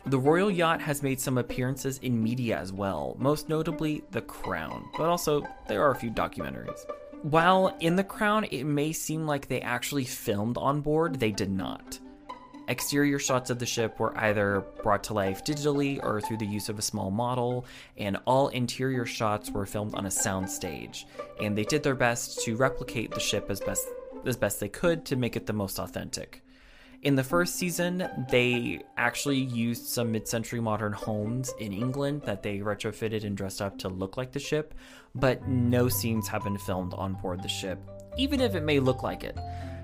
The 0.05 0.19
Royal 0.19 0.51
Yacht 0.51 0.81
has 0.81 1.03
made 1.03 1.21
some 1.21 1.39
appearances 1.39 1.99
in 1.99 2.23
media 2.23 2.59
as 2.59 2.73
well, 2.73 3.17
most 3.21 3.49
notably 3.49 4.03
The 4.11 4.23
Crown, 4.23 4.89
but 4.99 5.09
also 5.09 5.47
there 5.69 5.83
are 5.83 5.93
a 5.93 5.97
few 5.97 6.11
documentaries. 6.11 6.85
While 7.23 7.77
in 7.79 7.95
The 7.95 8.03
Crown, 8.03 8.45
it 8.51 8.65
may 8.65 8.93
seem 8.93 9.27
like 9.27 9.47
they 9.47 9.61
actually 9.61 10.05
filmed 10.05 10.59
on 10.59 10.81
board, 10.81 11.21
they 11.21 11.31
did 11.31 11.53
not. 11.53 12.01
Exterior 12.69 13.19
shots 13.19 13.51
of 13.51 13.59
the 13.59 13.67
ship 13.67 13.99
were 13.99 14.17
either 14.19 14.65
brought 14.83 15.05
to 15.05 15.15
life 15.15 15.45
digitally 15.45 16.03
or 16.03 16.21
through 16.21 16.37
the 16.37 16.47
use 16.47 16.69
of 16.69 16.79
a 16.79 16.83
small 16.83 17.11
model, 17.11 17.65
and 17.97 18.19
all 18.25 18.49
interior 18.49 19.05
shots 19.05 19.51
were 19.51 19.67
filmed 19.67 19.95
on 19.95 20.07
a 20.07 20.11
soundstage. 20.11 21.05
And 21.41 21.59
they 21.59 21.65
did 21.65 21.83
their 21.83 21.97
best 21.97 22.41
to 22.45 22.57
replicate 22.57 23.11
the 23.11 23.21
ship 23.21 23.51
as 23.51 23.61
best 23.61 23.87
as 24.25 24.37
best 24.37 24.61
they 24.61 24.69
could 24.69 25.05
to 25.07 25.17
make 25.17 25.37
it 25.37 25.47
the 25.47 25.53
most 25.53 25.81
authentic. 25.81 26.43
In 27.03 27.17
the 27.17 27.25
first 27.25 27.57
season, 27.57 28.09
they 28.31 28.81
actually 28.97 29.39
used 29.39 29.87
some 29.87 30.13
mid 30.13 30.29
century 30.29 30.61
modern 30.61 30.93
homes 30.93 31.53
in 31.59 31.73
England 31.73 32.23
that 32.27 32.45
they 32.45 32.59
retrofitted 32.59 33.25
and 33.25 33.37
dressed 33.37 33.61
up 33.61 33.77
to 33.79 33.89
look 33.89 34.17
like 34.17 34.31
the 34.31 34.39
ship, 34.39 34.75
but 35.17 35.49
no 35.49 35.89
scenes 35.89 36.29
have 36.29 36.45
been 36.45 36.59
filmed 36.59 36.95
on 36.95 37.15
board 37.15 37.43
the 37.43 37.49
ship, 37.49 37.81
even 38.17 38.41
if 38.41 38.55
it 38.55 38.63
may 38.63 38.79
look 38.79 39.03
like 39.03 39.25
it 39.25 39.37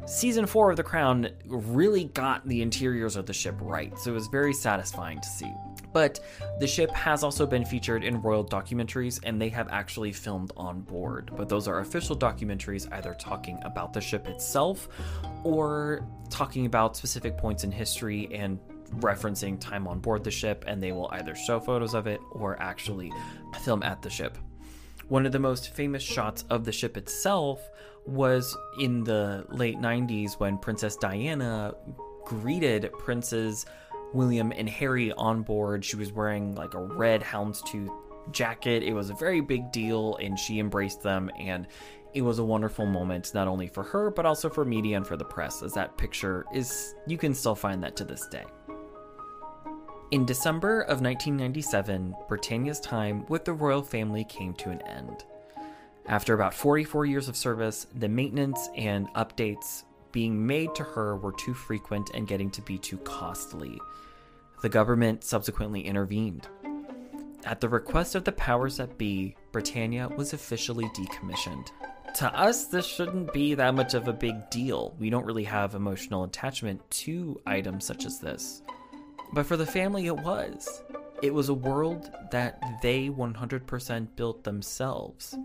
season 0.08 0.46
four 0.46 0.70
of 0.70 0.76
The 0.76 0.82
Crown 0.82 1.28
really 1.46 2.04
got 2.04 2.46
the 2.48 2.62
interiors 2.62 3.16
of 3.16 3.26
the 3.26 3.32
ship 3.32 3.54
right, 3.60 3.96
so 3.98 4.10
it 4.10 4.14
was 4.14 4.26
very 4.28 4.54
satisfying 4.54 5.20
to 5.20 5.28
see. 5.28 5.52
But 5.92 6.20
the 6.60 6.66
ship 6.66 6.90
has 6.92 7.22
also 7.22 7.46
been 7.46 7.64
featured 7.64 8.04
in 8.04 8.22
royal 8.22 8.44
documentaries, 8.44 9.20
and 9.22 9.40
they 9.40 9.50
have 9.50 9.68
actually 9.70 10.12
filmed 10.12 10.52
on 10.56 10.80
board. 10.80 11.30
But 11.36 11.48
those 11.48 11.68
are 11.68 11.80
official 11.80 12.16
documentaries 12.16 12.90
either 12.92 13.14
talking 13.14 13.58
about 13.64 13.92
the 13.92 14.00
ship 14.00 14.28
itself 14.28 14.88
or 15.44 16.06
talking 16.30 16.66
about 16.66 16.96
specific 16.96 17.36
points 17.36 17.64
in 17.64 17.70
history 17.70 18.28
and 18.32 18.58
referencing 19.00 19.60
time 19.60 19.86
on 19.86 19.98
board 19.98 20.24
the 20.24 20.30
ship, 20.30 20.64
and 20.66 20.82
they 20.82 20.92
will 20.92 21.08
either 21.12 21.34
show 21.34 21.60
photos 21.60 21.94
of 21.94 22.06
it 22.06 22.20
or 22.32 22.60
actually 22.62 23.12
film 23.62 23.82
at 23.82 24.00
the 24.00 24.10
ship. 24.10 24.38
One 25.08 25.24
of 25.24 25.32
the 25.32 25.38
most 25.38 25.74
famous 25.74 26.02
shots 26.02 26.44
of 26.50 26.64
the 26.64 26.72
ship 26.72 26.96
itself 26.96 27.70
was 28.08 28.56
in 28.80 29.04
the 29.04 29.44
late 29.50 29.78
90s 29.78 30.40
when 30.40 30.58
Princess 30.58 30.96
Diana 30.96 31.74
greeted 32.24 32.90
Princes 32.98 33.66
William 34.12 34.52
and 34.52 34.68
Harry 34.68 35.12
on 35.12 35.42
board. 35.42 35.84
She 35.84 35.96
was 35.96 36.12
wearing 36.12 36.54
like 36.54 36.74
a 36.74 36.82
red 36.82 37.22
houndstooth 37.22 37.94
jacket. 38.32 38.82
It 38.82 38.94
was 38.94 39.10
a 39.10 39.14
very 39.14 39.40
big 39.40 39.70
deal, 39.72 40.16
and 40.16 40.38
she 40.38 40.58
embraced 40.58 41.02
them. 41.02 41.30
And 41.38 41.66
it 42.14 42.22
was 42.22 42.38
a 42.38 42.44
wonderful 42.44 42.86
moment, 42.86 43.34
not 43.34 43.48
only 43.48 43.68
for 43.68 43.82
her, 43.82 44.10
but 44.10 44.24
also 44.24 44.48
for 44.48 44.64
media 44.64 44.96
and 44.96 45.06
for 45.06 45.16
the 45.16 45.24
press, 45.24 45.62
as 45.62 45.74
that 45.74 45.96
picture 45.98 46.46
is, 46.54 46.94
you 47.06 47.18
can 47.18 47.34
still 47.34 47.54
find 47.54 47.82
that 47.82 47.96
to 47.96 48.04
this 48.04 48.26
day. 48.28 48.44
In 50.10 50.24
December 50.24 50.80
of 50.82 51.02
1997, 51.02 52.14
Britannia's 52.28 52.80
time 52.80 53.26
with 53.26 53.44
the 53.44 53.52
royal 53.52 53.82
family 53.82 54.24
came 54.24 54.54
to 54.54 54.70
an 54.70 54.80
end. 54.82 55.24
After 56.08 56.32
about 56.32 56.54
44 56.54 57.04
years 57.04 57.28
of 57.28 57.36
service, 57.36 57.86
the 57.94 58.08
maintenance 58.08 58.70
and 58.74 59.08
updates 59.08 59.82
being 60.10 60.46
made 60.46 60.74
to 60.74 60.82
her 60.82 61.16
were 61.16 61.32
too 61.32 61.52
frequent 61.52 62.10
and 62.14 62.26
getting 62.26 62.50
to 62.52 62.62
be 62.62 62.78
too 62.78 62.96
costly. 62.98 63.78
The 64.62 64.70
government 64.70 65.22
subsequently 65.22 65.82
intervened. 65.82 66.48
At 67.44 67.60
the 67.60 67.68
request 67.68 68.14
of 68.14 68.24
the 68.24 68.32
powers 68.32 68.78
that 68.78 68.96
be, 68.96 69.36
Britannia 69.52 70.08
was 70.08 70.32
officially 70.32 70.86
decommissioned. 70.86 71.68
To 72.14 72.34
us, 72.34 72.64
this 72.68 72.86
shouldn't 72.86 73.34
be 73.34 73.52
that 73.52 73.74
much 73.74 73.92
of 73.92 74.08
a 74.08 74.12
big 74.14 74.48
deal. 74.48 74.96
We 74.98 75.10
don't 75.10 75.26
really 75.26 75.44
have 75.44 75.74
emotional 75.74 76.24
attachment 76.24 76.90
to 76.90 77.38
items 77.46 77.84
such 77.84 78.06
as 78.06 78.18
this. 78.18 78.62
But 79.34 79.44
for 79.44 79.58
the 79.58 79.66
family, 79.66 80.06
it 80.06 80.16
was. 80.16 80.82
It 81.22 81.34
was 81.34 81.50
a 81.50 81.54
world 81.54 82.10
that 82.30 82.80
they 82.80 83.10
100% 83.10 84.08
built 84.16 84.44
themselves 84.44 85.36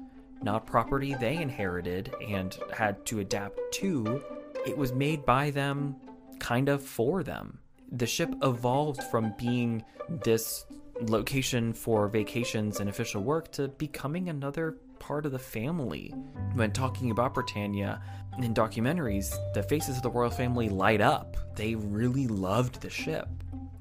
not 0.43 0.65
property 0.65 1.15
they 1.15 1.37
inherited 1.37 2.13
and 2.27 2.57
had 2.75 3.05
to 3.07 3.19
adapt 3.19 3.59
to. 3.73 4.21
It 4.65 4.77
was 4.77 4.93
made 4.93 5.25
by 5.25 5.51
them, 5.51 5.95
kind 6.39 6.69
of 6.69 6.83
for 6.83 7.23
them. 7.23 7.59
The 7.91 8.07
ship 8.07 8.33
evolved 8.41 9.03
from 9.03 9.33
being 9.37 9.83
this 10.23 10.65
location 11.01 11.73
for 11.73 12.07
vacations 12.07 12.79
and 12.79 12.89
official 12.89 13.23
work 13.23 13.51
to 13.53 13.67
becoming 13.67 14.29
another 14.29 14.77
part 14.99 15.25
of 15.25 15.31
the 15.31 15.39
family. 15.39 16.13
When 16.53 16.71
talking 16.71 17.11
about 17.11 17.33
Britannia 17.33 18.01
in 18.39 18.53
documentaries, 18.53 19.35
the 19.53 19.63
faces 19.63 19.97
of 19.97 20.03
the 20.03 20.09
royal 20.09 20.29
family 20.29 20.69
light 20.69 21.01
up. 21.01 21.37
They 21.55 21.75
really 21.75 22.27
loved 22.27 22.81
the 22.81 22.89
ship. 22.89 23.27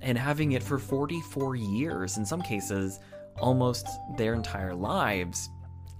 And 0.01 0.19
having 0.19 0.53
it 0.53 0.63
for 0.63 0.79
44 0.79 1.55
years, 1.55 2.17
in 2.17 2.27
some 2.27 2.43
cases, 2.43 2.99
almost 3.39 3.87
their 4.17 4.35
entire 4.35 4.75
lives, 4.75 5.49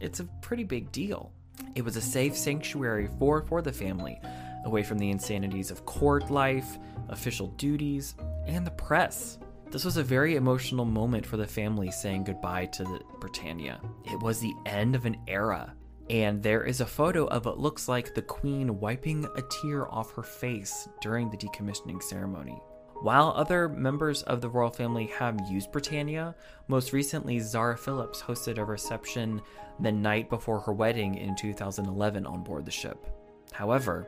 it's 0.03 0.21
a 0.21 0.25
pretty 0.41 0.65
big 0.65 0.91
deal. 0.93 1.33
It 1.75 1.85
was 1.85 1.97
a 1.97 2.01
safe 2.01 2.37
sanctuary 2.37 3.09
for, 3.19 3.43
for 3.43 3.63
the 3.63 3.73
family, 3.73 4.21
away 4.65 4.83
from 4.83 4.99
the 4.99 5.11
insanities 5.11 5.71
of 5.71 5.87
court 5.87 6.31
life, 6.31 6.79
official 7.09 7.49
duties, 7.49 8.15
and 8.47 8.67
the 8.67 8.73
press. 8.73 9.39
This 9.71 9.85
was 9.85 9.97
a 9.97 10.03
very 10.03 10.37
emotional 10.37 10.85
moment 10.85 11.25
for 11.25 11.37
the 11.37 11.47
family 11.47 11.91
saying 11.91 12.25
goodbye 12.25 12.67
to 12.67 13.01
Britannia. 13.21 13.81
It 14.05 14.21
was 14.21 14.41
the 14.41 14.55
end 14.67 14.95
of 14.95 15.07
an 15.07 15.17
era, 15.29 15.73
and 16.11 16.43
there 16.43 16.65
is 16.65 16.81
a 16.81 16.87
photo 16.87 17.27
of 17.27 17.47
what 17.47 17.59
looks 17.59 17.89
like 17.89 18.15
the 18.15 18.23
Queen 18.23 18.81
wiping 18.81 19.25
a 19.37 19.43
tear 19.63 19.91
off 19.91 20.13
her 20.15 20.23
face 20.23 20.89
during 21.01 21.31
the 21.31 21.39
decommissioning 21.39 22.03
ceremony. 22.03 22.61
While 23.03 23.33
other 23.35 23.69
members 23.69 24.23
of 24.23 24.41
the 24.41 24.49
royal 24.49 24.71
family 24.71 25.07
have 25.19 25.51
used 25.51 25.73
Britannia, 25.73 26.37
most 26.69 26.93
recently 26.93 27.41
Zara 27.41 27.77
Phillips 27.77 28.23
hosted 28.23 28.59
a 28.59 28.65
reception 28.65 29.43
the 29.81 29.91
night 29.91 30.31
before 30.31 30.61
her 30.61 30.73
wedding 30.73 31.17
in 31.17 31.35
2011 31.35 32.25
on 32.25 32.45
board 32.45 32.65
the 32.65 32.71
ship. 32.71 33.05
However, 33.51 34.07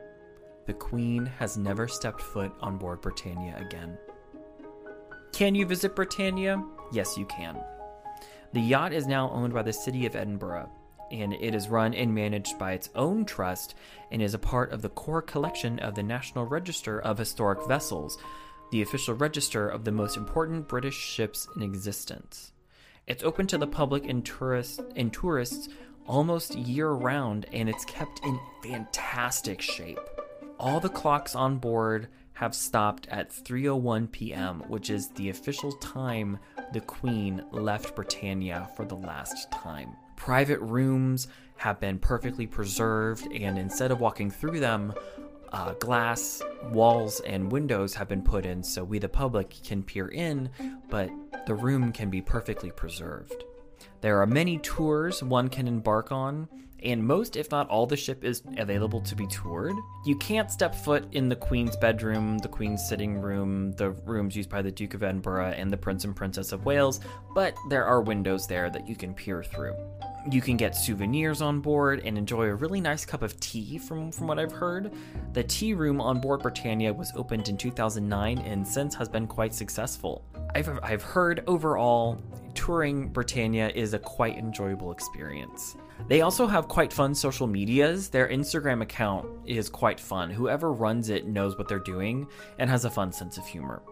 the 0.65 0.73
Queen 0.73 1.25
has 1.25 1.57
never 1.57 1.89
stepped 1.89 2.21
foot 2.21 2.53
on 2.61 2.77
board 2.77 3.01
Britannia 3.01 3.57
again. 3.57 3.97
Can 5.33 5.55
you 5.55 5.65
visit 5.65 5.93
Britannia? 5.93 6.63
Yes, 6.93 7.17
you 7.17 7.25
can. 7.25 7.61
The 8.53 8.61
yacht 8.61 8.93
is 8.93 9.07
now 9.07 9.29
owned 9.31 9.53
by 9.53 9.63
the 9.63 9.73
City 9.73 10.05
of 10.05 10.15
Edinburgh, 10.15 10.69
and 11.11 11.33
it 11.33 11.53
is 11.53 11.67
run 11.67 11.93
and 11.93 12.15
managed 12.15 12.57
by 12.57 12.71
its 12.71 12.89
own 12.95 13.25
trust 13.25 13.75
and 14.09 14.21
is 14.21 14.33
a 14.33 14.39
part 14.39 14.71
of 14.71 14.81
the 14.81 14.87
core 14.87 15.21
collection 15.21 15.79
of 15.79 15.95
the 15.95 16.03
National 16.03 16.45
Register 16.45 17.01
of 17.01 17.17
Historic 17.17 17.67
Vessels, 17.67 18.17
the 18.71 18.81
official 18.81 19.13
register 19.13 19.67
of 19.67 19.83
the 19.83 19.91
most 19.91 20.17
important 20.17 20.67
British 20.67 20.97
ships 20.97 21.47
in 21.55 21.61
existence. 21.61 22.51
It's 23.07 23.23
open 23.23 23.47
to 23.47 23.57
the 23.57 23.67
public 23.67 24.05
and 24.09 24.25
tourists 24.25 24.79
and 24.95 25.13
tourists 25.13 25.69
almost 26.07 26.55
year 26.55 26.89
round 26.89 27.45
and 27.51 27.69
it's 27.69 27.85
kept 27.85 28.23
in 28.23 28.39
fantastic 28.63 29.61
shape. 29.61 29.99
All 30.59 30.79
the 30.79 30.89
clocks 30.89 31.35
on 31.35 31.57
board 31.57 32.07
have 32.33 32.53
stopped 32.53 33.07
at 33.07 33.29
3:01 33.29 34.11
p.m., 34.11 34.61
which 34.67 34.89
is 34.89 35.09
the 35.09 35.29
official 35.29 35.71
time 35.73 36.37
the 36.73 36.81
Queen 36.81 37.43
left 37.51 37.95
Britannia 37.95 38.69
for 38.75 38.85
the 38.85 38.95
last 38.95 39.49
time. 39.51 39.95
Private 40.17 40.59
rooms 40.59 41.27
have 41.57 41.79
been 41.79 41.97
perfectly 41.97 42.45
preserved, 42.45 43.27
and 43.31 43.57
instead 43.57 43.91
of 43.91 44.01
walking 44.01 44.29
through 44.29 44.59
them, 44.59 44.93
uh, 45.55 45.73
glass 45.75 46.41
walls 46.71 47.21
and 47.21 47.49
windows 47.49 47.93
have 47.93 48.09
been 48.09 48.21
put 48.21 48.45
in 48.45 48.61
so 48.61 48.83
we, 48.83 48.99
the 48.99 49.07
public, 49.07 49.55
can 49.63 49.81
peer 49.81 50.09
in, 50.09 50.49
but 50.89 51.09
the 51.47 51.55
room 51.55 51.93
can 51.93 52.09
be 52.09 52.21
perfectly 52.21 52.71
preserved. 52.71 53.45
There 54.01 54.21
are 54.21 54.27
many 54.27 54.57
tours 54.57 55.23
one 55.23 55.47
can 55.47 55.67
embark 55.67 56.11
on, 56.11 56.49
and 56.83 57.01
most, 57.01 57.37
if 57.37 57.49
not 57.51 57.69
all, 57.69 57.87
the 57.87 57.95
ship 57.95 58.25
is 58.25 58.43
available 58.57 58.99
to 59.01 59.15
be 59.15 59.25
toured. 59.27 59.75
You 60.05 60.17
can't 60.17 60.51
step 60.51 60.75
foot 60.75 61.05
in 61.13 61.29
the 61.29 61.37
Queen's 61.37 61.77
bedroom, 61.77 62.37
the 62.39 62.49
Queen's 62.49 62.85
sitting 62.87 63.21
room, 63.21 63.71
the 63.71 63.91
rooms 63.91 64.35
used 64.35 64.49
by 64.49 64.61
the 64.61 64.71
Duke 64.71 64.93
of 64.93 65.03
Edinburgh 65.03 65.53
and 65.55 65.71
the 65.71 65.77
Prince 65.77 66.03
and 66.03 66.13
Princess 66.13 66.51
of 66.51 66.65
Wales, 66.65 66.99
but 67.33 67.55
there 67.69 67.85
are 67.85 68.01
windows 68.01 68.45
there 68.45 68.69
that 68.69 68.89
you 68.89 68.95
can 68.95 69.13
peer 69.13 69.41
through. 69.41 69.75
You 70.31 70.41
can 70.41 70.57
get 70.57 70.75
souvenirs 70.75 71.41
on 71.43 71.59
board 71.59 72.01
and 72.03 72.17
enjoy 72.17 72.45
a 72.45 72.55
really 72.55 72.81
nice 72.81 73.05
cup 73.05 73.21
of 73.21 73.39
tea 73.39 73.77
from, 73.77 74.11
from 74.11 74.25
what 74.25 74.39
I've 74.39 74.51
heard. 74.51 74.91
The 75.33 75.43
tea 75.43 75.75
room 75.75 76.01
on 76.01 76.19
board 76.19 76.41
Britannia 76.41 76.91
was 76.91 77.11
opened 77.15 77.47
in 77.47 77.57
2009 77.57 78.39
and 78.39 78.67
since 78.67 78.95
has 78.95 79.07
been 79.07 79.27
quite 79.27 79.53
successful. 79.53 80.25
I've, 80.55 80.79
I've 80.81 81.03
heard 81.03 81.43
overall, 81.45 82.19
touring 82.55 83.09
Britannia 83.09 83.69
is 83.75 83.93
a 83.93 83.99
quite 83.99 84.37
enjoyable 84.37 84.91
experience. 84.91 85.75
They 86.07 86.21
also 86.21 86.47
have 86.47 86.67
quite 86.67 86.91
fun 86.91 87.13
social 87.13 87.45
medias. 87.45 88.09
Their 88.09 88.27
Instagram 88.27 88.81
account 88.81 89.27
is 89.45 89.69
quite 89.69 89.99
fun. 89.99 90.31
Whoever 90.31 90.73
runs 90.73 91.09
it 91.09 91.27
knows 91.27 91.55
what 91.55 91.67
they're 91.67 91.77
doing 91.77 92.27
and 92.57 92.67
has 92.67 92.85
a 92.85 92.89
fun 92.89 93.11
sense 93.11 93.37
of 93.37 93.45
humor. 93.45 93.83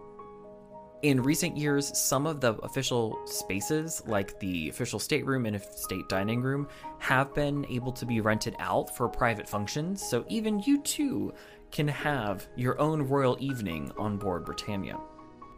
In 1.03 1.21
recent 1.21 1.57
years, 1.57 1.97
some 1.97 2.25
of 2.25 2.39
the 2.39 2.53
official 2.59 3.19
spaces, 3.25 4.01
like 4.07 4.39
the 4.39 4.69
official 4.69 4.99
stateroom 4.99 5.45
and 5.45 5.61
state 5.61 6.07
dining 6.07 6.41
room, 6.41 6.65
have 6.99 7.33
been 7.33 7.65
able 7.65 7.91
to 7.91 8.05
be 8.05 8.21
rented 8.21 8.55
out 8.57 8.95
for 8.95 9.09
private 9.09 9.45
functions, 9.45 10.01
so 10.01 10.23
even 10.29 10.61
you 10.61 10.81
too 10.81 11.33
can 11.73 11.89
have 11.89 12.47
your 12.55 12.79
own 12.79 13.01
royal 13.01 13.35
evening 13.41 13.91
on 13.97 14.15
board 14.15 14.45
Britannia. 14.45 14.97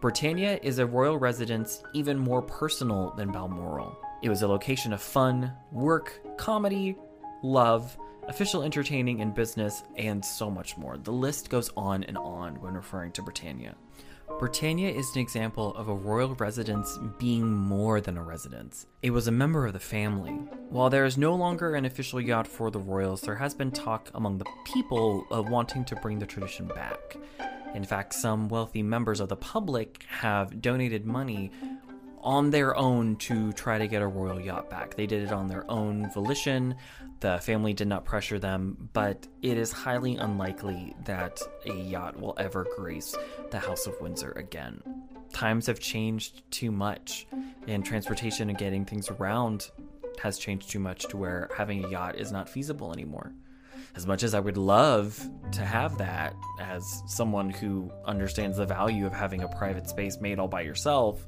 Britannia 0.01 0.59
is 0.63 0.79
a 0.79 0.85
royal 0.87 1.19
residence 1.19 1.83
even 1.93 2.17
more 2.17 2.41
personal 2.41 3.13
than 3.15 3.31
Balmoral. 3.31 3.95
It 4.23 4.29
was 4.29 4.41
a 4.41 4.47
location 4.47 4.93
of 4.93 5.01
fun, 5.01 5.51
work, 5.71 6.21
comedy, 6.37 6.95
love, 7.43 7.95
official 8.27 8.63
entertaining 8.63 9.21
and 9.21 9.35
business, 9.35 9.83
and 9.95 10.25
so 10.25 10.49
much 10.49 10.75
more. 10.75 10.97
The 10.97 11.11
list 11.11 11.51
goes 11.51 11.69
on 11.77 12.03
and 12.05 12.17
on 12.17 12.59
when 12.61 12.73
referring 12.73 13.11
to 13.11 13.21
Britannia. 13.21 13.75
Britannia 14.27 14.89
is 14.89 15.15
an 15.15 15.21
example 15.21 15.73
of 15.75 15.87
a 15.87 15.93
royal 15.93 16.35
residence 16.35 16.99
being 17.17 17.53
more 17.53 18.01
than 18.01 18.17
a 18.17 18.23
residence. 18.23 18.85
It 19.01 19.11
was 19.11 19.27
a 19.27 19.31
member 19.31 19.65
of 19.65 19.71
the 19.71 19.79
family. 19.79 20.33
While 20.69 20.89
there 20.89 21.05
is 21.05 21.17
no 21.17 21.33
longer 21.35 21.75
an 21.75 21.85
official 21.85 22.19
yacht 22.19 22.45
for 22.45 22.69
the 22.69 22.79
royals, 22.79 23.21
there 23.21 23.35
has 23.35 23.53
been 23.53 23.71
talk 23.71 24.11
among 24.13 24.37
the 24.37 24.45
people 24.65 25.25
of 25.31 25.49
wanting 25.49 25.85
to 25.85 25.95
bring 25.95 26.19
the 26.19 26.25
tradition 26.25 26.67
back. 26.67 27.15
In 27.75 27.85
fact, 27.85 28.13
some 28.13 28.49
wealthy 28.49 28.83
members 28.83 29.21
of 29.21 29.29
the 29.29 29.37
public 29.37 30.03
have 30.09 30.61
donated 30.61 31.05
money 31.05 31.51
on 32.25 32.49
their 32.49 32.75
own 32.75 33.15
to 33.17 33.53
try 33.53 33.77
to 33.77 33.87
get 33.87 34.01
a 34.01 34.07
royal 34.07 34.41
yacht 34.41 34.69
back. 34.69 34.95
They 34.95 35.05
did 35.05 35.23
it 35.23 35.31
on 35.31 35.47
their 35.47 35.69
own 35.69 36.09
volition. 36.11 36.75
The 37.19 37.37
family 37.37 37.73
did 37.73 37.87
not 37.87 38.03
pressure 38.03 38.39
them, 38.39 38.89
but 38.93 39.27
it 39.43 39.57
is 39.57 39.71
highly 39.71 40.15
unlikely 40.15 40.95
that 41.05 41.39
a 41.65 41.73
yacht 41.73 42.19
will 42.19 42.33
ever 42.37 42.65
grace 42.75 43.15
the 43.51 43.59
House 43.59 43.85
of 43.85 43.93
Windsor 44.01 44.31
again. 44.31 44.81
Times 45.31 45.67
have 45.67 45.79
changed 45.79 46.49
too 46.49 46.71
much, 46.71 47.27
and 47.67 47.85
transportation 47.85 48.49
and 48.49 48.57
getting 48.57 48.85
things 48.85 49.09
around 49.09 49.69
has 50.21 50.39
changed 50.39 50.69
too 50.69 50.79
much 50.79 51.07
to 51.09 51.17
where 51.17 51.49
having 51.55 51.85
a 51.85 51.89
yacht 51.89 52.15
is 52.15 52.31
not 52.31 52.49
feasible 52.49 52.91
anymore. 52.91 53.33
As 53.95 54.07
much 54.07 54.23
as 54.23 54.33
I 54.33 54.39
would 54.39 54.57
love 54.57 55.17
to 55.53 55.61
have 55.61 55.97
that 55.99 56.35
as 56.59 57.03
someone 57.05 57.49
who 57.49 57.91
understands 58.03 58.57
the 58.57 58.65
value 58.65 59.05
of 59.05 59.13
having 59.13 59.43
a 59.43 59.47
private 59.47 59.87
space 59.87 60.19
made 60.19 60.39
all 60.39 60.47
by 60.47 60.61
yourself, 60.61 61.25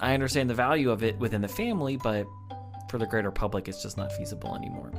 I 0.00 0.14
understand 0.14 0.50
the 0.50 0.54
value 0.54 0.90
of 0.90 1.02
it 1.02 1.18
within 1.18 1.42
the 1.42 1.48
family, 1.48 1.96
but 1.96 2.26
for 2.88 2.98
the 2.98 3.06
greater 3.06 3.30
public, 3.30 3.68
it's 3.68 3.82
just 3.82 3.96
not 3.96 4.12
feasible 4.12 4.54
anymore. 4.54 4.92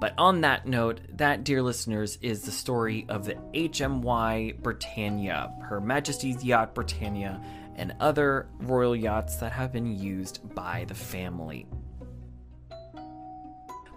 But 0.00 0.14
on 0.16 0.40
that 0.40 0.66
note, 0.66 1.00
that, 1.18 1.44
dear 1.44 1.62
listeners, 1.62 2.18
is 2.22 2.42
the 2.42 2.50
story 2.50 3.04
of 3.10 3.26
the 3.26 3.34
HMY 3.52 4.62
Britannia, 4.62 5.52
Her 5.62 5.80
Majesty's 5.80 6.42
Yacht 6.42 6.74
Britannia, 6.74 7.40
and 7.76 7.94
other 8.00 8.48
royal 8.60 8.96
yachts 8.96 9.36
that 9.36 9.52
have 9.52 9.72
been 9.72 9.98
used 9.98 10.54
by 10.54 10.86
the 10.88 10.94
family. 10.94 11.66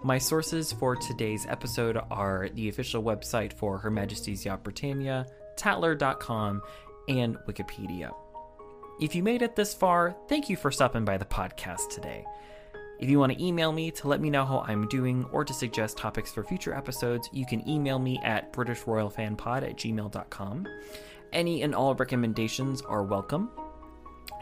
My 0.02 0.18
sources 0.18 0.72
for 0.72 0.96
today's 0.96 1.46
episode 1.48 1.98
are 2.10 2.50
the 2.52 2.68
official 2.68 3.02
website 3.02 3.54
for 3.54 3.78
Her 3.78 3.90
Majesty's 3.90 4.44
Yacht 4.44 4.62
Britannia, 4.62 5.24
Tatler.com, 5.56 6.60
and 7.08 7.38
Wikipedia. 7.48 8.12
If 9.00 9.16
you 9.16 9.24
made 9.24 9.42
it 9.42 9.56
this 9.56 9.74
far, 9.74 10.14
thank 10.28 10.48
you 10.48 10.56
for 10.56 10.70
stopping 10.70 11.04
by 11.04 11.18
the 11.18 11.24
podcast 11.24 11.90
today. 11.90 12.24
If 13.00 13.10
you 13.10 13.18
want 13.18 13.32
to 13.32 13.44
email 13.44 13.72
me 13.72 13.90
to 13.90 14.06
let 14.06 14.20
me 14.20 14.30
know 14.30 14.44
how 14.44 14.60
I'm 14.60 14.86
doing 14.86 15.26
or 15.32 15.44
to 15.44 15.52
suggest 15.52 15.96
topics 15.96 16.30
for 16.30 16.44
future 16.44 16.72
episodes, 16.72 17.28
you 17.32 17.44
can 17.44 17.68
email 17.68 17.98
me 17.98 18.20
at 18.22 18.52
BritishRoyalFanPod 18.52 19.68
at 19.68 19.76
gmail.com. 19.76 20.68
Any 21.32 21.62
and 21.62 21.74
all 21.74 21.96
recommendations 21.96 22.82
are 22.82 23.02
welcome. 23.02 23.50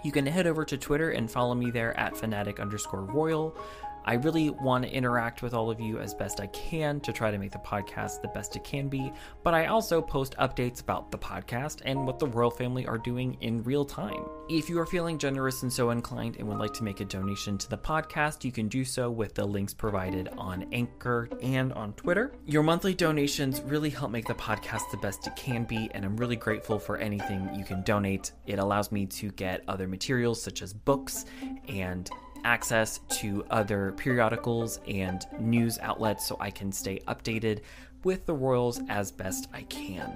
You 0.04 0.12
can 0.12 0.26
head 0.26 0.46
over 0.46 0.66
to 0.66 0.76
Twitter 0.76 1.10
and 1.10 1.30
follow 1.30 1.54
me 1.54 1.70
there 1.70 1.98
at 1.98 2.14
fanatic 2.14 2.60
underscore 2.60 3.04
royal. 3.04 3.56
I 4.04 4.14
really 4.14 4.50
want 4.50 4.84
to 4.84 4.90
interact 4.90 5.42
with 5.42 5.54
all 5.54 5.70
of 5.70 5.80
you 5.80 5.98
as 5.98 6.14
best 6.14 6.40
I 6.40 6.48
can 6.48 7.00
to 7.00 7.12
try 7.12 7.30
to 7.30 7.38
make 7.38 7.52
the 7.52 7.58
podcast 7.58 8.20
the 8.20 8.28
best 8.28 8.56
it 8.56 8.64
can 8.64 8.88
be, 8.88 9.12
but 9.42 9.54
I 9.54 9.66
also 9.66 10.02
post 10.02 10.36
updates 10.38 10.80
about 10.80 11.10
the 11.10 11.18
podcast 11.18 11.82
and 11.84 12.06
what 12.06 12.18
the 12.18 12.26
royal 12.26 12.50
family 12.50 12.86
are 12.86 12.98
doing 12.98 13.36
in 13.40 13.62
real 13.62 13.84
time. 13.84 14.24
If 14.48 14.68
you 14.68 14.78
are 14.80 14.86
feeling 14.86 15.18
generous 15.18 15.62
and 15.62 15.72
so 15.72 15.90
inclined 15.90 16.36
and 16.36 16.48
would 16.48 16.58
like 16.58 16.74
to 16.74 16.84
make 16.84 17.00
a 17.00 17.04
donation 17.04 17.56
to 17.58 17.70
the 17.70 17.78
podcast, 17.78 18.44
you 18.44 18.52
can 18.52 18.68
do 18.68 18.84
so 18.84 19.10
with 19.10 19.34
the 19.34 19.44
links 19.44 19.72
provided 19.72 20.28
on 20.36 20.66
Anchor 20.72 21.28
and 21.40 21.72
on 21.74 21.92
Twitter. 21.94 22.32
Your 22.44 22.62
monthly 22.62 22.94
donations 22.94 23.60
really 23.62 23.90
help 23.90 24.10
make 24.10 24.26
the 24.26 24.34
podcast 24.34 24.90
the 24.90 24.98
best 24.98 25.26
it 25.26 25.36
can 25.36 25.64
be, 25.64 25.90
and 25.94 26.04
I'm 26.04 26.16
really 26.16 26.36
grateful 26.36 26.78
for 26.78 26.96
anything 26.96 27.48
you 27.54 27.64
can 27.64 27.82
donate. 27.82 28.32
It 28.46 28.58
allows 28.58 28.90
me 28.90 29.06
to 29.06 29.30
get 29.30 29.62
other 29.68 29.86
materials 29.86 30.42
such 30.42 30.60
as 30.62 30.72
books 30.72 31.24
and 31.68 32.10
access 32.44 33.00
to 33.20 33.44
other 33.50 33.92
periodicals 33.96 34.80
and 34.86 35.26
news 35.38 35.78
outlets 35.80 36.26
so 36.26 36.36
I 36.40 36.50
can 36.50 36.72
stay 36.72 36.98
updated 37.08 37.60
with 38.04 38.26
the 38.26 38.34
Royals 38.34 38.80
as 38.88 39.12
best 39.12 39.48
I 39.52 39.62
can. 39.62 40.10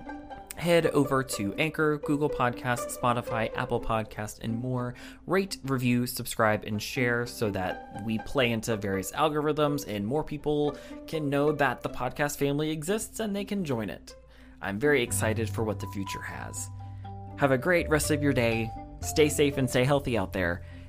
head 0.56 0.86
over 0.88 1.22
to 1.22 1.54
Anchor, 1.54 1.98
Google 1.98 2.30
Podcast, 2.30 2.98
Spotify, 2.98 3.50
Apple 3.56 3.80
Podcast, 3.80 4.40
and 4.40 4.58
more. 4.58 4.94
Rate, 5.26 5.58
review, 5.64 6.06
subscribe, 6.06 6.64
and 6.64 6.80
share 6.80 7.26
so 7.26 7.50
that 7.50 8.02
we 8.04 8.18
play 8.20 8.50
into 8.50 8.76
various 8.76 9.12
algorithms 9.12 9.86
and 9.86 10.06
more 10.06 10.24
people 10.24 10.76
can 11.06 11.28
know 11.28 11.52
that 11.52 11.82
the 11.82 11.90
podcast 11.90 12.38
family 12.38 12.70
exists 12.70 13.20
and 13.20 13.36
they 13.36 13.44
can 13.44 13.64
join 13.64 13.90
it. 13.90 14.16
I'm 14.62 14.78
very 14.78 15.02
excited 15.02 15.48
for 15.50 15.62
what 15.62 15.78
the 15.78 15.86
future 15.88 16.22
has. 16.22 16.70
Have 17.36 17.52
a 17.52 17.58
great 17.58 17.88
rest 17.90 18.10
of 18.10 18.22
your 18.22 18.32
day. 18.32 18.70
Stay 19.00 19.28
safe 19.28 19.58
and 19.58 19.68
stay 19.68 19.84
healthy 19.84 20.16
out 20.16 20.32
there, 20.32 20.62